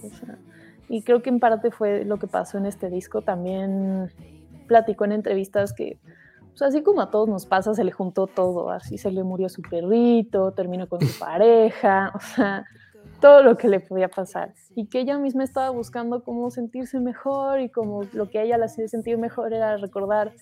[0.88, 3.22] Y creo que en parte fue lo que pasó en este disco.
[3.22, 4.10] También
[4.66, 5.98] platicó en entrevistas que,
[6.50, 8.70] pues así como a todos nos pasa, se le juntó todo.
[8.70, 12.64] Así se le murió su perrito, terminó con su pareja, o sea,
[13.20, 14.52] todo lo que le podía pasar.
[14.74, 18.66] Y que ella misma estaba buscando cómo sentirse mejor y como lo que ella la
[18.66, 20.32] hacía sentir mejor era recordar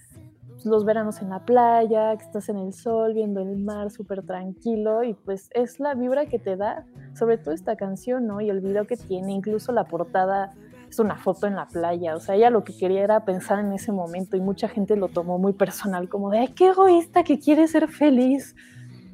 [0.64, 5.02] los veranos en la playa, que estás en el sol, viendo el mar súper tranquilo
[5.02, 8.40] y pues es la vibra que te da, sobre todo esta canción, ¿no?
[8.40, 10.52] Y el video que tiene, incluso la portada
[10.88, 13.72] es una foto en la playa, o sea, ella lo que quería era pensar en
[13.72, 17.38] ese momento y mucha gente lo tomó muy personal, como de, Ay, qué egoísta que
[17.38, 18.56] quiere ser feliz.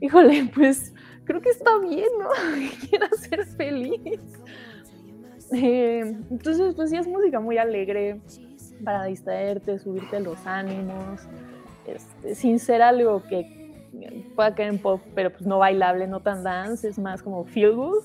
[0.01, 0.95] Híjole, pues
[1.25, 2.29] creo que está bien, ¿no?
[2.81, 4.21] Que quiera ser feliz.
[5.53, 8.21] Eh, entonces, pues sí, es música muy alegre,
[8.85, 11.23] para distraerte, subirte los ánimos,
[11.87, 13.57] este, sin ser algo que
[14.35, 17.75] pueda caer en pop, pero pues no bailable, no tan dance, es más como feel
[17.75, 18.05] good.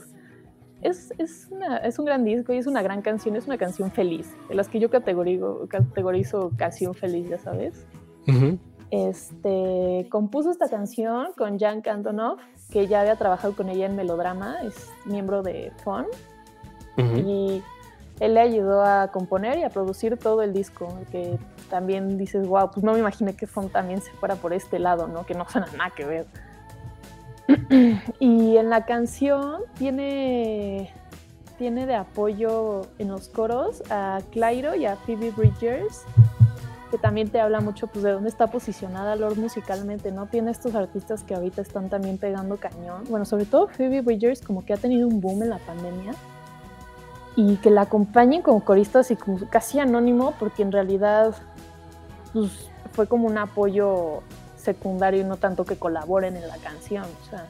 [0.81, 3.91] Es, es, una, es, un gran disco y es una gran canción, es una canción
[3.91, 7.85] feliz, de las que yo categorizo, categorizo canción feliz, ya sabes.
[8.89, 12.41] este, compuso esta canción con Jan Kantonoff,
[12.71, 16.05] que ya había trabajado con ella en Melodrama, es miembro de Fun.
[16.97, 17.63] Y
[18.19, 21.39] él le ayudó a componer y a producir todo el disco, que
[21.69, 25.07] también dices, wow, pues no me imaginé que Fon también se fuera por este lado,
[25.07, 25.25] ¿no?
[25.25, 26.27] Que no suena nada que ver.
[28.19, 30.93] y en la canción tiene,
[31.57, 36.03] tiene de apoyo en los coros a Clairo y a Phoebe Bridgers,
[36.91, 40.27] que también te habla mucho pues, de dónde está posicionada Lord musicalmente, ¿no?
[40.27, 43.05] Tiene estos artistas que ahorita están también pegando cañón.
[43.09, 46.13] Bueno, sobre todo Phoebe Bridgers, como que ha tenido un boom en la pandemia
[47.35, 51.35] y que la acompañen como coristas y como casi anónimo, porque en realidad
[52.33, 54.21] pues, fue como un apoyo
[54.57, 57.05] secundario y no tanto que colaboren en la canción.
[57.05, 57.47] O sea,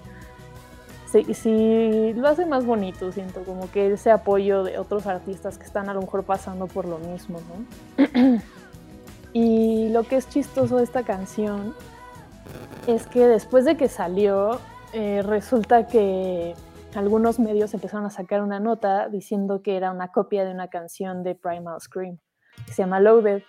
[1.33, 5.89] sí, lo hace más bonito, siento, como que ese apoyo de otros artistas que están
[5.89, 7.39] a lo mejor pasando por lo mismo,
[7.97, 8.39] ¿no?
[9.33, 11.73] y lo que es chistoso de esta canción
[12.87, 14.59] es que después de que salió,
[14.93, 16.55] eh, resulta que
[16.95, 21.23] algunos medios empezaron a sacar una nota diciendo que era una copia de una canción
[21.23, 22.19] de Primal Scream,
[22.65, 23.43] que se llama Loaded.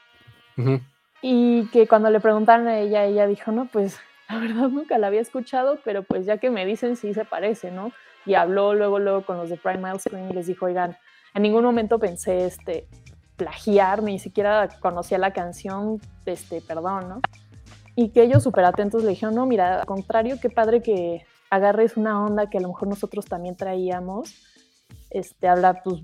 [1.22, 5.09] Y que cuando le preguntaron a ella, ella dijo, no, pues la verdad nunca la
[5.09, 7.93] había escuchado, pero pues ya que me dicen sí se parece, ¿no?
[8.26, 10.97] Y habló luego, luego con los de Primal Scream y les dijo, oigan,
[11.34, 12.86] en ningún momento pensé este,
[13.36, 17.20] plagiar, ni siquiera conocía la canción, este, perdón, ¿no?
[17.95, 21.98] Y que ellos súper atentos le dijeron, no, mira, al contrario, qué padre que agarres
[21.98, 24.34] una onda que a lo mejor nosotros también traíamos,
[25.11, 26.00] este, habla pues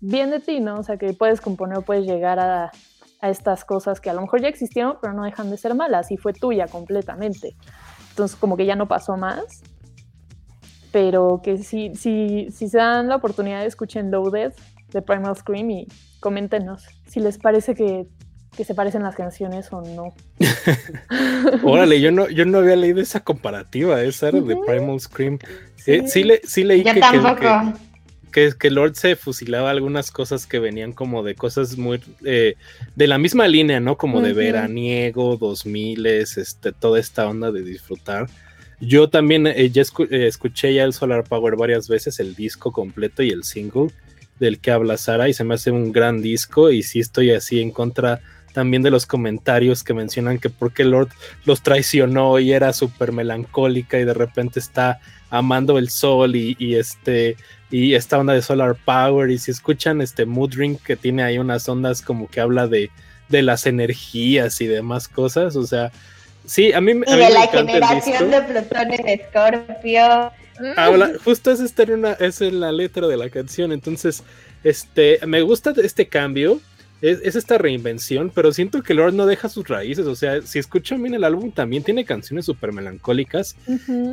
[0.00, 0.80] bien de ti, ¿no?
[0.80, 2.72] O sea, que puedes componer puedes llegar a,
[3.20, 6.10] a estas cosas que a lo mejor ya existieron, pero no dejan de ser malas
[6.10, 7.54] y fue tuya completamente.
[8.10, 9.62] Entonces, como que ya no pasó más,
[10.90, 14.54] pero que si, si, si se dan la oportunidad, escuchen Loaded
[14.88, 15.86] de Primal Scream y
[16.18, 18.08] coméntenos si les parece que
[18.56, 20.14] que se parecen las canciones o no.
[21.62, 25.38] Órale, yo no, yo no había leído esa comparativa, esa era de Primal Scream.
[25.86, 27.00] Eh, sí, le, sí leí que,
[28.32, 32.54] que, que, Lord se fusilaba algunas cosas que venían como de cosas muy eh,
[32.96, 33.96] de la misma línea, ¿no?
[33.96, 38.28] Como de veraniego, 2000, este, toda esta onda de disfrutar.
[38.80, 43.30] Yo también eh, ya escuché ya el Solar Power varias veces, el disco completo y
[43.30, 43.88] el single
[44.38, 47.60] del que habla Sara y se me hace un gran disco y sí estoy así
[47.60, 48.20] en contra
[48.54, 51.08] también de los comentarios que mencionan que porque Lord
[51.44, 57.36] los traicionó y era súper melancólica y de repente está amando el sol y, este
[57.68, 59.28] y esta onda de solar power.
[59.30, 62.90] Y si escuchan este mood ring que tiene ahí unas ondas como que habla de,
[63.28, 65.90] de las energías y demás cosas, o sea,
[66.46, 70.32] sí, a mí, me y de la generación de Plutón en Escorpio.
[70.76, 74.22] Habla, justo es, en una, es en la letra de la canción, entonces,
[74.62, 76.60] este, me gusta este cambio,
[77.00, 80.06] es, esta reinvención, pero siento que Lord no deja sus raíces.
[80.06, 83.56] O sea, si escuchan bien el álbum, también tiene canciones súper melancólicas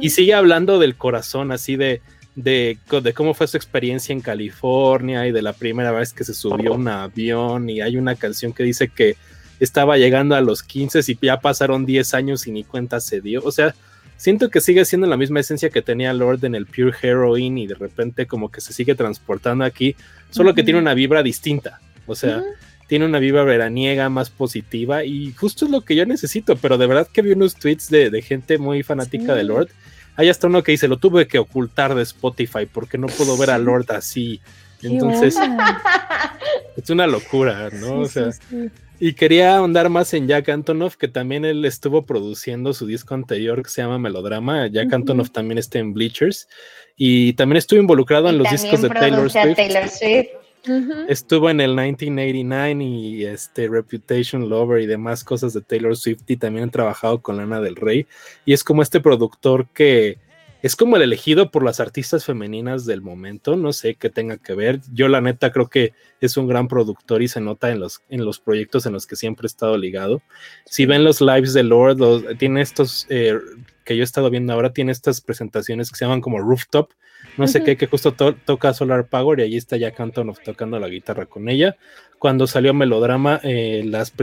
[0.01, 2.01] y sigue hablando del corazón, así de,
[2.35, 6.33] de, de, cómo fue su experiencia en California y de la primera vez que se
[6.33, 7.69] subió a un avión.
[7.69, 9.15] Y hay una canción que dice que
[9.59, 13.41] estaba llegando a los 15 y ya pasaron 10 años y ni cuenta se dio.
[13.43, 13.75] O sea,
[14.17, 17.67] siento que sigue siendo la misma esencia que tenía Lord en el Pure Heroine y
[17.67, 19.95] de repente como que se sigue transportando aquí,
[20.29, 21.79] solo que tiene una vibra distinta.
[22.07, 22.43] O sea,
[22.91, 26.87] tiene una vibra veraniega más positiva y justo es lo que yo necesito, pero de
[26.87, 29.69] verdad que vi unos tweets de, gente muy fanática de Lord.
[30.17, 33.51] Hay hasta uno que dice, lo tuve que ocultar de Spotify porque no puedo ver
[33.51, 34.41] a Lord así.
[34.81, 35.37] Entonces,
[36.75, 37.99] es una locura, ¿no?
[37.99, 38.31] o sea,
[38.99, 43.63] y quería ahondar más en Jack Antonoff, que también él estuvo produciendo su disco anterior
[43.63, 44.67] que se llama Melodrama.
[44.67, 46.49] Jack Antonoff también está en Bleachers
[46.97, 50.40] y también estuvo involucrado en los discos de Taylor Swift.
[51.07, 56.37] Estuvo en el 1989 y este Reputation Lover y demás cosas de Taylor Swift y
[56.37, 58.05] también ha trabajado con Lana del Rey
[58.45, 60.19] y es como este productor que
[60.61, 64.53] es como el elegido por las artistas femeninas del momento, no sé qué tenga que
[64.53, 64.79] ver.
[64.93, 68.23] Yo la neta creo que es un gran productor y se nota en los, en
[68.23, 70.21] los proyectos en los que siempre he estado ligado.
[70.65, 73.39] Si ven los lives de Lord, tiene estos eh,
[73.83, 76.91] que yo he estado viendo ahora, tiene estas presentaciones que se llaman como Rooftop,
[77.37, 80.89] no sé qué, que justo toca Solar Power y ahí está Jack Antonoff tocando la
[80.89, 81.75] guitarra con ella.
[82.19, 84.13] Cuando salió Melodrama, eh, las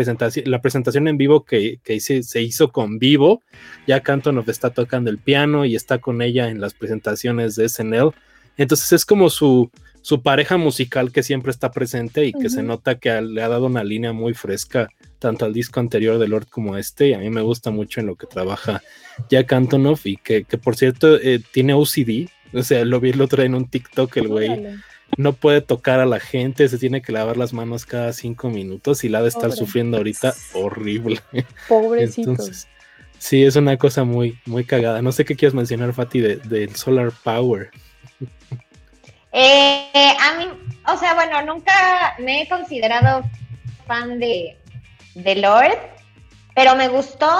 [0.44, 3.42] la presentación en vivo que, se hizo con vivo,
[3.86, 8.12] Jack Antonoff está tocando el piano y está con ella en las presentaciones de SNL.
[8.56, 9.70] Entonces es como su,
[10.02, 13.66] su pareja musical que siempre está presente y que se nota que le ha dado
[13.66, 14.88] una línea muy fresca
[15.18, 17.08] tanto al disco anterior de Lord como este.
[17.08, 18.82] Y a mí me gusta mucho en lo que trabaja
[19.28, 23.42] Jack Antonoff y que, por cierto eh, tiene OCD, o sea, lo vi el otro
[23.42, 24.78] día en un TikTok, el güey
[25.16, 29.04] no puede tocar a la gente, se tiene que lavar las manos cada cinco minutos
[29.04, 31.20] y la de estar sufriendo ahorita horrible.
[31.68, 32.36] Pobrecito.
[33.18, 35.00] sí, es una cosa muy, muy cagada.
[35.00, 37.70] No sé qué quieres mencionar, Fati, del de Solar Power.
[39.32, 40.48] Eh, a mí,
[40.86, 43.22] o sea, bueno, nunca me he considerado
[43.86, 44.56] fan de,
[45.14, 45.78] de Lord,
[46.58, 47.30] pero me gustó,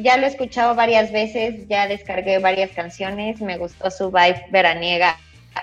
[0.00, 5.18] ya lo he escuchado varias veces, ya descargué varias canciones, me gustó su vibe veraniega.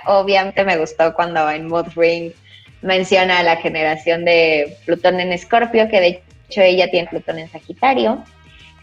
[0.08, 2.34] Obviamente me gustó cuando en Mood Ring
[2.82, 8.26] menciona la generación de Plutón en Escorpio, que de hecho ella tiene Plutón en Sagitario,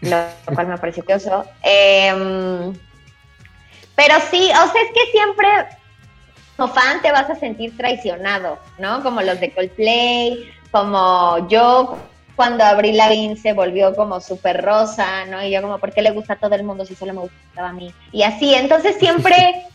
[0.01, 0.17] lo
[0.55, 1.45] cual me pareció curioso.
[1.61, 2.73] Em,
[3.95, 5.47] pero sí, o sea, es que siempre
[6.57, 9.03] como fan te vas a sentir traicionado, ¿no?
[9.03, 11.99] Como los de Coldplay, como yo
[12.35, 15.43] cuando Abril Lavigne se volvió como súper rosa, ¿no?
[15.43, 17.69] Y yo como, ¿por qué le gusta a todo el mundo si solo me gustaba
[17.69, 17.93] a mí?
[18.11, 19.65] Y así, entonces siempre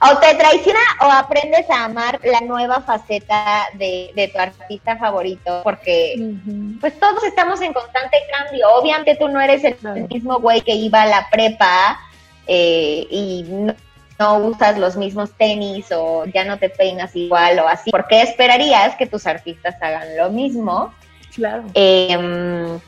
[0.00, 6.34] o te traiciona o aprendes a amar la nueva faceta de, tu artista favorito, porque
[6.80, 8.68] pues todos estamos en constante cambio.
[8.74, 9.76] Obviamente tú no eres el,
[10.08, 11.98] mismo güey que iba a la prepa
[12.46, 13.74] eh, y no,
[14.18, 17.90] no usas los mismos tenis o ya no te peinas igual o así.
[17.90, 20.92] ¿Por qué esperarías que tus artistas hagan lo mismo?
[21.34, 21.64] Claro.
[21.74, 22.78] Em,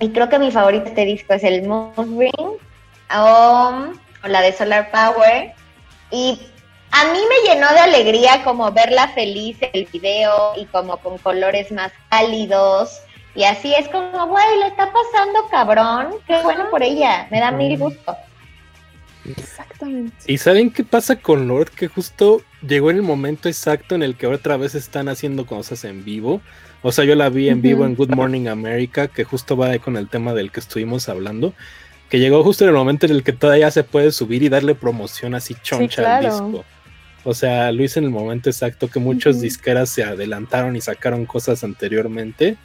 [0.00, 2.58] y creo que mi favorito de este disco es el Moon Ring
[3.16, 3.84] o,
[4.24, 5.52] la de Solar Power.
[6.10, 6.40] Y
[6.90, 11.18] a mí me llenó de alegría como verla feliz en el video y como con
[11.18, 13.00] colores más cálidos.
[13.34, 16.14] Y así es como, güey, le está pasando cabrón.
[16.26, 17.28] Qué bueno por ella.
[17.30, 18.16] Me da mil gusto.
[19.24, 20.16] Exactamente.
[20.26, 21.70] ¿Y saben qué pasa con Lord?
[21.70, 25.84] Que justo llegó en el momento exacto en el que otra vez están haciendo cosas
[25.84, 26.40] en vivo.
[26.82, 29.96] O sea, yo la vi en vivo en Good Morning America, que justo va con
[29.96, 31.52] el tema del que estuvimos hablando.
[32.08, 34.74] Que llegó justo en el momento en el que todavía se puede subir y darle
[34.74, 36.64] promoción así choncha al disco.
[37.22, 41.26] O sea, lo hice en el momento exacto que muchos disqueras se adelantaron y sacaron
[41.26, 42.56] cosas anteriormente.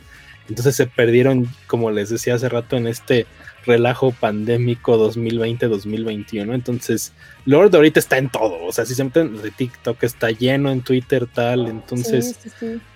[0.47, 3.25] Entonces se perdieron, como les decía hace rato, en este
[3.65, 6.53] relajo pandémico 2020-2021.
[6.53, 7.13] Entonces,
[7.45, 8.63] Lord ahorita está en todo.
[8.65, 11.67] O sea, si se meten de TikTok, está lleno en Twitter, tal.
[11.67, 12.37] Entonces,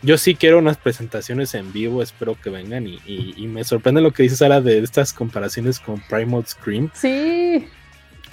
[0.01, 2.01] yo sí quiero unas presentaciones en vivo.
[2.01, 2.87] Espero que vengan.
[2.87, 6.91] Y, me sorprende lo que dices, Sara, de estas comparaciones con Primal Scream.
[6.93, 7.65] Sí.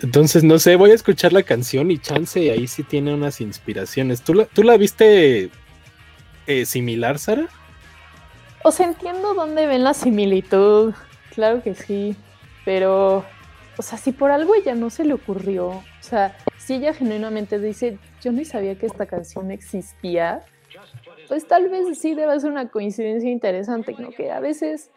[0.02, 3.40] Entonces, no sé, voy a escuchar la canción y chance y ahí sí tiene unas
[3.40, 4.20] inspiraciones.
[4.20, 5.50] ¿Tú la, tú la viste
[6.46, 7.48] eh, similar, Sara?
[8.62, 10.92] O sea, entiendo dónde ven la similitud.
[11.34, 12.16] Claro que sí.
[12.66, 13.24] Pero,
[13.78, 17.60] o sea, si por algo ella no se le ocurrió, o sea, si ella genuinamente
[17.60, 20.44] dice, yo ni sabía que esta canción existía,
[21.28, 24.10] pues tal vez sí debe ser una coincidencia interesante, ¿no?
[24.10, 24.90] Que a veces,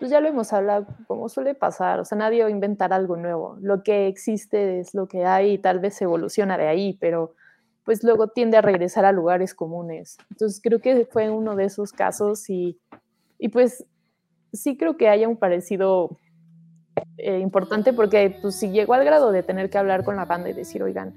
[0.00, 3.16] pues ya lo hemos hablado, como suele pasar, o sea, nadie va a inventar algo
[3.16, 3.58] nuevo.
[3.60, 7.36] Lo que existe es lo que hay y tal vez evoluciona de ahí, pero
[7.84, 10.18] pues luego tiende a regresar a lugares comunes.
[10.32, 12.76] Entonces creo que fue uno de esos casos y,
[13.38, 13.84] y pues
[14.52, 16.18] sí creo que haya un parecido
[17.18, 20.50] eh, importante porque pues, si llegó al grado de tener que hablar con la banda
[20.50, 21.14] y decir, oigan,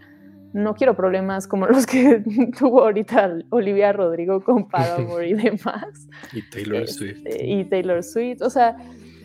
[0.54, 2.24] no quiero problemas como los que
[2.58, 6.08] tuvo ahorita Olivia Rodrigo con Paramore y demás.
[6.34, 7.20] Y Taylor este, Swift.
[7.42, 8.78] Y Taylor Swift, o sea,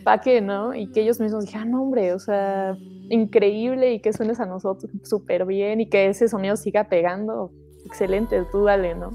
[0.03, 0.73] ¿para qué, no?
[0.73, 2.77] Y que ellos mismos dijeron, no, hombre, o sea,
[3.09, 7.51] increíble y que suenes a nosotros súper bien y que ese sonido siga pegando,
[7.85, 9.11] excelente, tú dale, ¿no?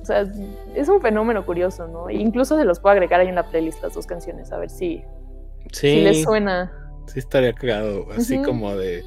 [0.00, 0.30] O sea,
[0.74, 2.10] es un fenómeno curioso, ¿no?
[2.10, 4.68] E incluso se los puedo agregar ahí en la playlist las dos canciones, a ver
[4.68, 5.02] si,
[5.72, 6.72] si les suena.
[7.06, 9.04] Sí, estaría cagado, así como de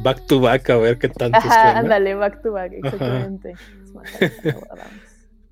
[0.00, 1.78] back to back, a ver qué tanto Ajá, suena.
[1.78, 3.54] Ándale, back to back, exactamente.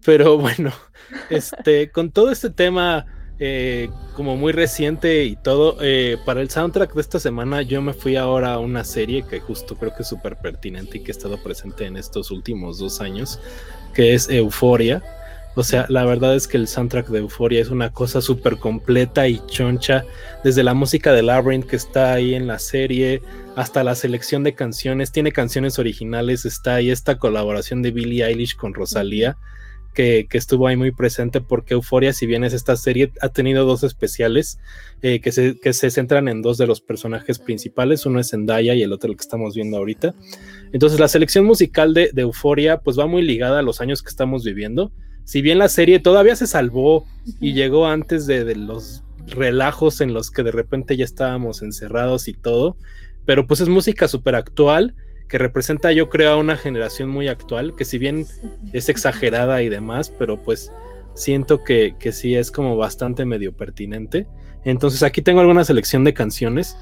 [0.04, 0.72] Pero bueno,
[1.30, 3.06] este, con todo este tema
[3.38, 7.92] eh, como muy reciente y todo, eh, para el soundtrack de esta semana yo me
[7.92, 11.16] fui ahora a una serie que justo creo que es súper pertinente y que ha
[11.16, 13.40] estado presente en estos últimos dos años,
[13.94, 15.02] que es Euforia.
[15.54, 19.28] O sea, la verdad es que el soundtrack de Euforia es una cosa súper completa
[19.28, 20.04] y choncha,
[20.44, 23.20] desde la música de Labyrinth que está ahí en la serie,
[23.54, 28.56] hasta la selección de canciones, tiene canciones originales, está ahí esta colaboración de Billie Eilish
[28.56, 29.36] con Rosalía
[29.92, 33.84] que, estuvo ahí muy presente porque Euforia, si bien es esta serie, ha tenido dos
[33.84, 34.58] especiales
[35.02, 38.92] eh, que, se, centran en dos de los personajes principales, uno es Zendaya y el
[38.92, 40.14] otro el que estamos viendo ahorita.
[40.72, 44.08] Entonces la selección musical de, de Euforia pues va muy ligada a los años que
[44.08, 44.92] estamos viviendo.
[45.24, 47.06] Si bien la serie todavía se salvó
[47.40, 52.28] y llegó antes de, de los relajos en los que de repente ya estábamos encerrados
[52.28, 52.76] y todo,
[53.24, 54.94] pero pues es música súper actual
[55.32, 58.26] que representa yo creo a una generación muy actual, que si bien
[58.74, 60.70] es exagerada y demás, pero pues
[61.14, 64.26] siento que, que sí es como bastante medio pertinente.
[64.62, 66.76] Entonces aquí tengo alguna selección de canciones.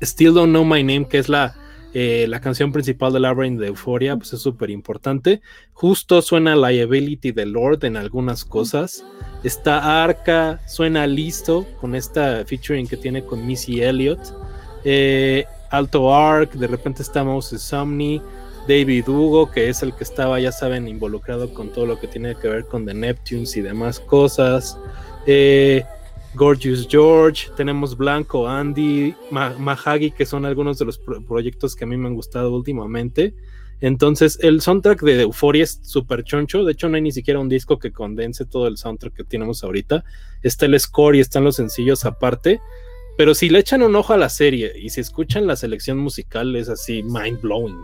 [0.00, 1.54] Still Don't Know My Name, que es la,
[1.92, 5.40] eh, la canción principal de Labyrinth de Euphoria, pues es súper importante.
[5.72, 9.04] Justo suena Liability de Lord en algunas cosas.
[9.42, 14.20] Está Arca, suena listo con esta featuring que tiene con Missy Elliott.
[14.84, 18.22] Eh, Alto Arc, de repente está Moses Somni,
[18.68, 22.36] David Hugo, que es el que estaba, ya saben, involucrado con todo lo que tiene
[22.36, 24.78] que ver con The Neptunes y demás cosas.
[25.26, 25.84] Eh,
[26.34, 31.96] Gorgeous George, tenemos Blanco, Andy, Mahagi, que son algunos de los proyectos que a mí
[31.96, 33.34] me han gustado últimamente.
[33.80, 36.64] Entonces, el soundtrack de Euphoria es súper choncho.
[36.64, 39.64] De hecho, no hay ni siquiera un disco que condense todo el soundtrack que tenemos
[39.64, 40.04] ahorita.
[40.42, 42.60] Está el score y están los sencillos aparte.
[43.16, 46.54] Pero si le echan un ojo a la serie y si escuchan la selección musical,
[46.56, 47.82] es así mind blowing.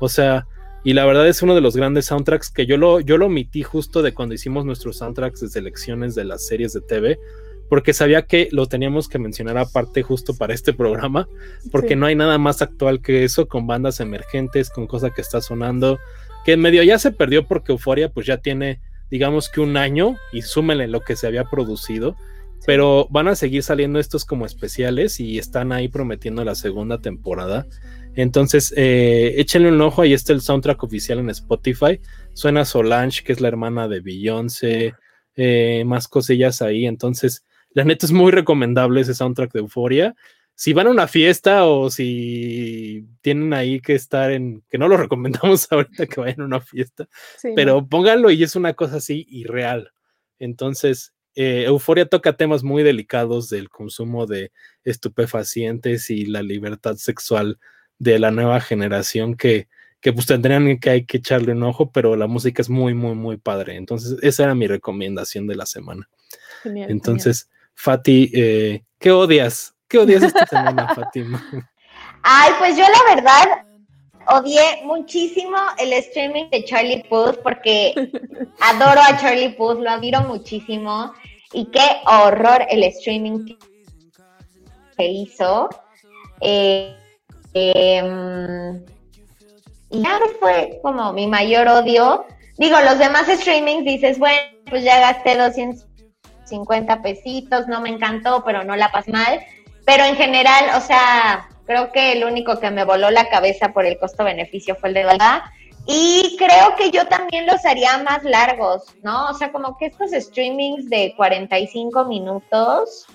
[0.00, 0.46] O sea,
[0.84, 3.62] y la verdad es uno de los grandes soundtracks que yo lo, yo lo omití
[3.62, 7.18] justo de cuando hicimos nuestros soundtracks de selecciones de las series de TV,
[7.72, 11.26] porque sabía que lo teníamos que mencionar aparte justo para este programa,
[11.70, 15.40] porque no hay nada más actual que eso, con bandas emergentes, con cosas que está
[15.40, 15.98] sonando,
[16.44, 20.16] que en medio ya se perdió porque Euforia pues ya tiene, digamos que un año
[20.34, 22.14] y súmele lo que se había producido
[22.66, 27.66] pero van a seguir saliendo estos como especiales y están ahí prometiendo la segunda temporada.
[28.16, 32.00] Entonces, eh, échenle un ojo, ahí está el soundtrack oficial en Spotify.
[32.34, 34.94] Suena Solange, que es la hermana de Beyoncé,
[35.36, 36.86] eh, más cosillas ahí.
[36.86, 37.44] Entonces,
[37.74, 40.14] la neta es muy recomendable ese soundtrack de Euforia.
[40.54, 44.96] Si van a una fiesta o si tienen ahí que estar en, que no lo
[44.98, 47.08] recomendamos ahorita que vayan a una fiesta,
[47.54, 49.92] pero pónganlo y es una cosa así irreal.
[50.38, 54.52] Entonces, eh, Euforia toca temas muy delicados del consumo de
[54.84, 57.58] estupefacientes y la libertad sexual
[57.98, 59.68] de la nueva generación que,
[60.00, 63.14] que pues tendrían que hay que echarle un ojo, pero la música es muy, muy,
[63.14, 63.76] muy padre.
[63.76, 66.08] Entonces, esa era mi recomendación de la semana.
[66.64, 69.74] Entonces, Fati, eh, ¿qué odias?
[69.88, 71.44] ¿Qué odias esta semana, Fatima?
[72.22, 73.64] Ay, pues yo la verdad
[74.28, 77.94] odié muchísimo el streaming de Charlie Puth porque
[78.60, 81.12] adoro a Charlie Puth, lo admiro muchísimo.
[81.52, 83.44] Y qué horror el streaming
[84.96, 85.68] que hizo.
[86.40, 86.96] Eh,
[87.52, 88.82] em,
[89.90, 92.24] y ya fue como mi mayor odio.
[92.56, 94.40] Digo, los demás streamings dices, bueno,
[94.70, 95.34] pues ya gasté
[96.42, 99.40] 250 pesitos, no me encantó, pero no la pasé mal.
[99.84, 103.86] Pero en general, o sea, creo que el único que me voló la cabeza por
[103.86, 105.42] el costo-beneficio fue el de verdad.
[105.86, 109.28] Y creo que yo también los haría más largos, ¿no?
[109.30, 113.06] O sea, como que estos streamings de 45 minutos,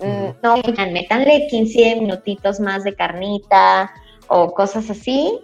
[0.00, 0.56] mm, no,
[0.90, 3.92] métanle 15 minutitos más de carnita
[4.28, 5.38] o cosas así.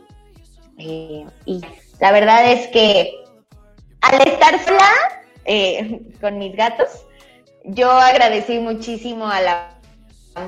[0.79, 1.61] Eh, y
[2.01, 3.13] la verdad es que
[4.01, 4.91] al estar sola
[5.45, 7.07] eh, con mis gatos,
[7.65, 9.81] yo agradecí muchísimo a la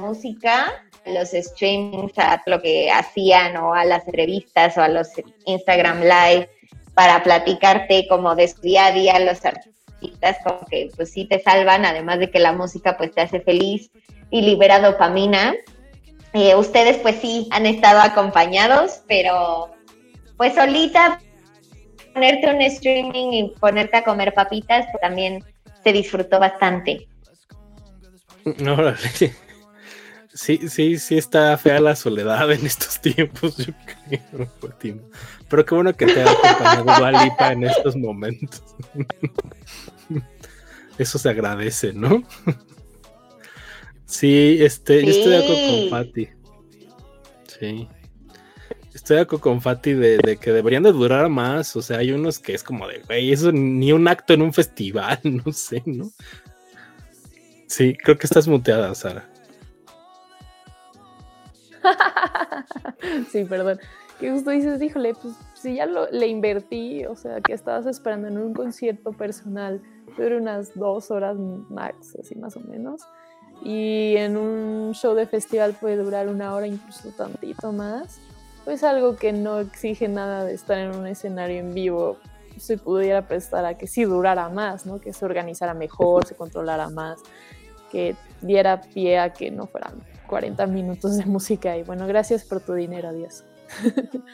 [0.00, 0.72] música
[1.06, 5.08] los streamings, a lo que hacían o a las entrevistas o a los
[5.46, 6.48] Instagram Live
[6.94, 11.40] para platicarte como de su día a día los artistas, como que pues sí te
[11.40, 13.90] salvan, además de que la música pues te hace feliz
[14.30, 15.54] y libera dopamina.
[16.34, 19.70] Eh, ustedes pues sí han estado acompañados, pero
[20.36, 21.20] pues solita
[22.12, 25.44] ponerte un streaming y ponerte a comer papitas pues, también
[25.82, 27.08] se disfrutó bastante.
[28.58, 28.76] No,
[30.34, 33.74] Sí, sí, sí está fea la soledad en estos tiempos, yo
[34.08, 34.50] creo.
[35.48, 38.62] Pero qué bueno que te haya acompañado Lipa en estos momentos.
[40.98, 42.22] Eso se agradece, ¿no?
[44.04, 46.28] Sí, este, yo estoy de acuerdo con Fati.
[47.58, 47.88] Sí.
[49.02, 51.74] Estoy de con Fati de, que deberían de durar más.
[51.74, 54.52] O sea, hay unos que es como de, güey, eso ni un acto en un
[54.52, 56.08] festival, no sé, ¿no?
[57.66, 59.28] Sí, creo que estás muteada, Sara.
[63.32, 63.80] sí, perdón.
[64.20, 68.28] Que justo dices, híjole, pues si ya lo, le invertí, o sea, que estabas esperando
[68.28, 69.82] en un concierto personal,
[70.16, 71.36] dura unas dos horas
[71.70, 73.02] max, así más o menos.
[73.64, 78.20] Y en un show de festival puede durar una hora, incluso tantito más.
[78.64, 82.18] Pues algo que no exige nada de estar en un escenario en vivo,
[82.58, 85.00] se pudiera prestar a que sí durara más, ¿no?
[85.00, 87.20] Que se organizara mejor, se controlara más,
[87.90, 91.76] que diera pie a que no fueran 40 minutos de música.
[91.76, 93.44] Y bueno, gracias por tu dinero, adiós.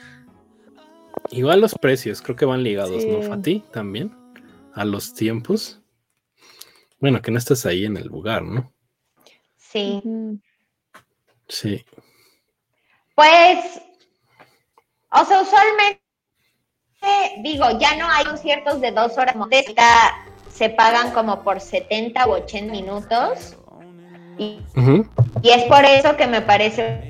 [1.31, 3.65] Igual los precios, creo que van ligados, ¿no, Fati?
[3.73, 4.15] También
[4.75, 5.81] a los tiempos.
[7.01, 8.73] Bueno, que no estás ahí en el lugar, ¿no?
[9.57, 10.03] Sí.
[11.49, 11.85] Sí.
[13.15, 13.81] Pues,
[15.11, 16.01] o sea, usualmente,
[17.39, 19.35] digo, ya no hay conciertos de dos horas.
[20.51, 23.57] Se pagan como por 70 u 80 minutos.
[24.39, 24.61] Y,
[25.43, 27.09] y es por eso que me parece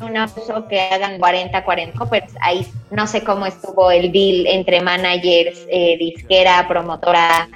[0.00, 4.80] un abuso que hagan 40, 40, pues ahí no sé cómo estuvo el deal entre
[4.80, 7.48] managers, eh, disquera, promotora,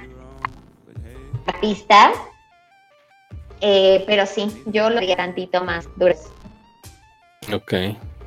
[1.45, 2.11] artista,
[3.61, 6.17] eh, pero sí, yo lo haría tantito más duros.
[7.53, 7.73] Ok,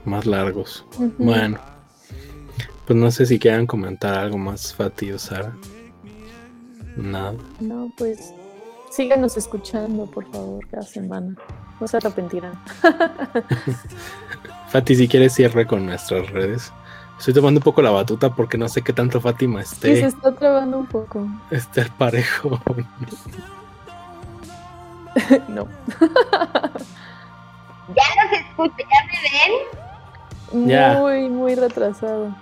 [0.04, 0.84] más largos.
[1.18, 1.58] Bueno,
[2.86, 5.54] pues no sé si quieran comentar algo más, Fati o Sara.
[6.96, 7.34] Nada.
[7.60, 8.32] No, pues
[8.90, 11.34] síganos escuchando, por favor, cada semana.
[11.80, 12.52] No se arrepentirán.
[14.68, 16.72] Fati, si quieres cierre con nuestras redes.
[17.18, 19.94] Estoy tomando un poco la batuta porque no sé qué tanto Fátima esté.
[19.94, 21.28] Sí, se está trabando un poco.
[21.52, 22.60] Esté parejo.
[25.48, 25.68] no.
[27.88, 28.78] ¿Ya nos escucha?
[28.78, 29.52] ¿Ya me ven?
[30.52, 32.34] Muy, muy retrasado.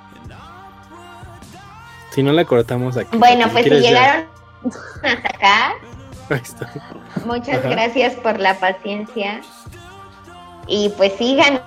[2.11, 3.17] Si no la cortamos aquí.
[3.17, 4.27] Bueno, pues si llegaron
[5.03, 5.75] hasta acá,
[7.25, 9.41] Muchas gracias por la paciencia.
[10.67, 11.61] Y pues síganos.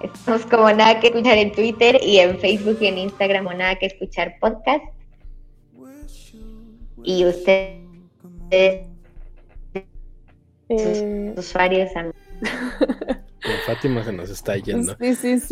[0.00, 3.74] Estamos como nada que escuchar en Twitter y en Facebook y en Instagram o nada
[3.76, 4.84] que escuchar podcast.
[7.02, 7.80] Y ustedes,
[10.68, 11.34] eh...
[11.36, 11.90] usuarios,
[13.64, 14.96] Fátima se nos está yendo.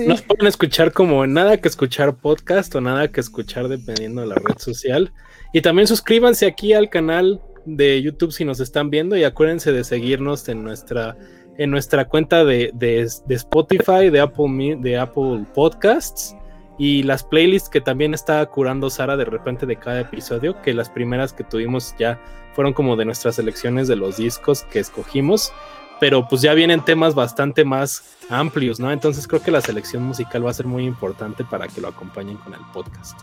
[0.06, 4.36] Nos pueden escuchar como nada que escuchar podcast o nada que escuchar dependiendo de la
[4.36, 5.12] red social.
[5.52, 9.84] Y también suscríbanse aquí al canal de YouTube si nos están viendo y acuérdense de
[9.84, 11.16] seguirnos en nuestra,
[11.58, 16.36] en nuestra cuenta de, de, Spotify, de Apple, de Apple Podcasts
[16.78, 20.90] y las playlists que también está curando Sara de repente de cada episodio, que las
[20.90, 22.20] primeras que tuvimos ya
[22.54, 25.52] fueron como de nuestras selecciones de los discos que escogimos,
[26.00, 28.90] pero pues ya vienen temas bastante más amplios, ¿no?
[28.90, 32.36] Entonces creo que la selección musical va a ser muy importante para que lo acompañen
[32.38, 33.18] con el podcast.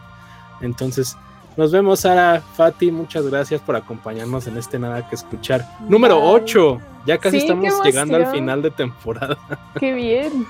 [0.61, 1.17] Entonces,
[1.57, 5.67] nos vemos, Sara, Fati, muchas gracias por acompañarnos en este Nada que Escuchar.
[5.87, 9.37] Número 8, ya casi estamos llegando al final de temporada.
[9.79, 10.45] Qué bien.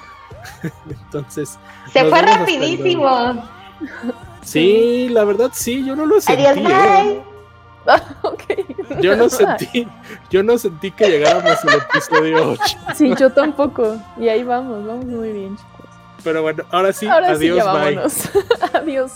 [0.90, 1.58] Entonces.
[1.92, 3.44] Se fue rapidísimo.
[4.44, 6.46] Sí, la verdad sí, yo no lo sentí.
[6.46, 7.22] Adiós, ¿eh?
[9.02, 9.88] Yo no sentí,
[10.30, 12.64] yo no sentí que llegáramos al episodio 8.
[12.96, 13.98] Sí, yo tampoco.
[14.18, 15.90] Y ahí vamos, vamos muy bien, chicos.
[16.24, 18.00] Pero bueno, ahora sí, adiós, bye.
[18.74, 19.14] adiós.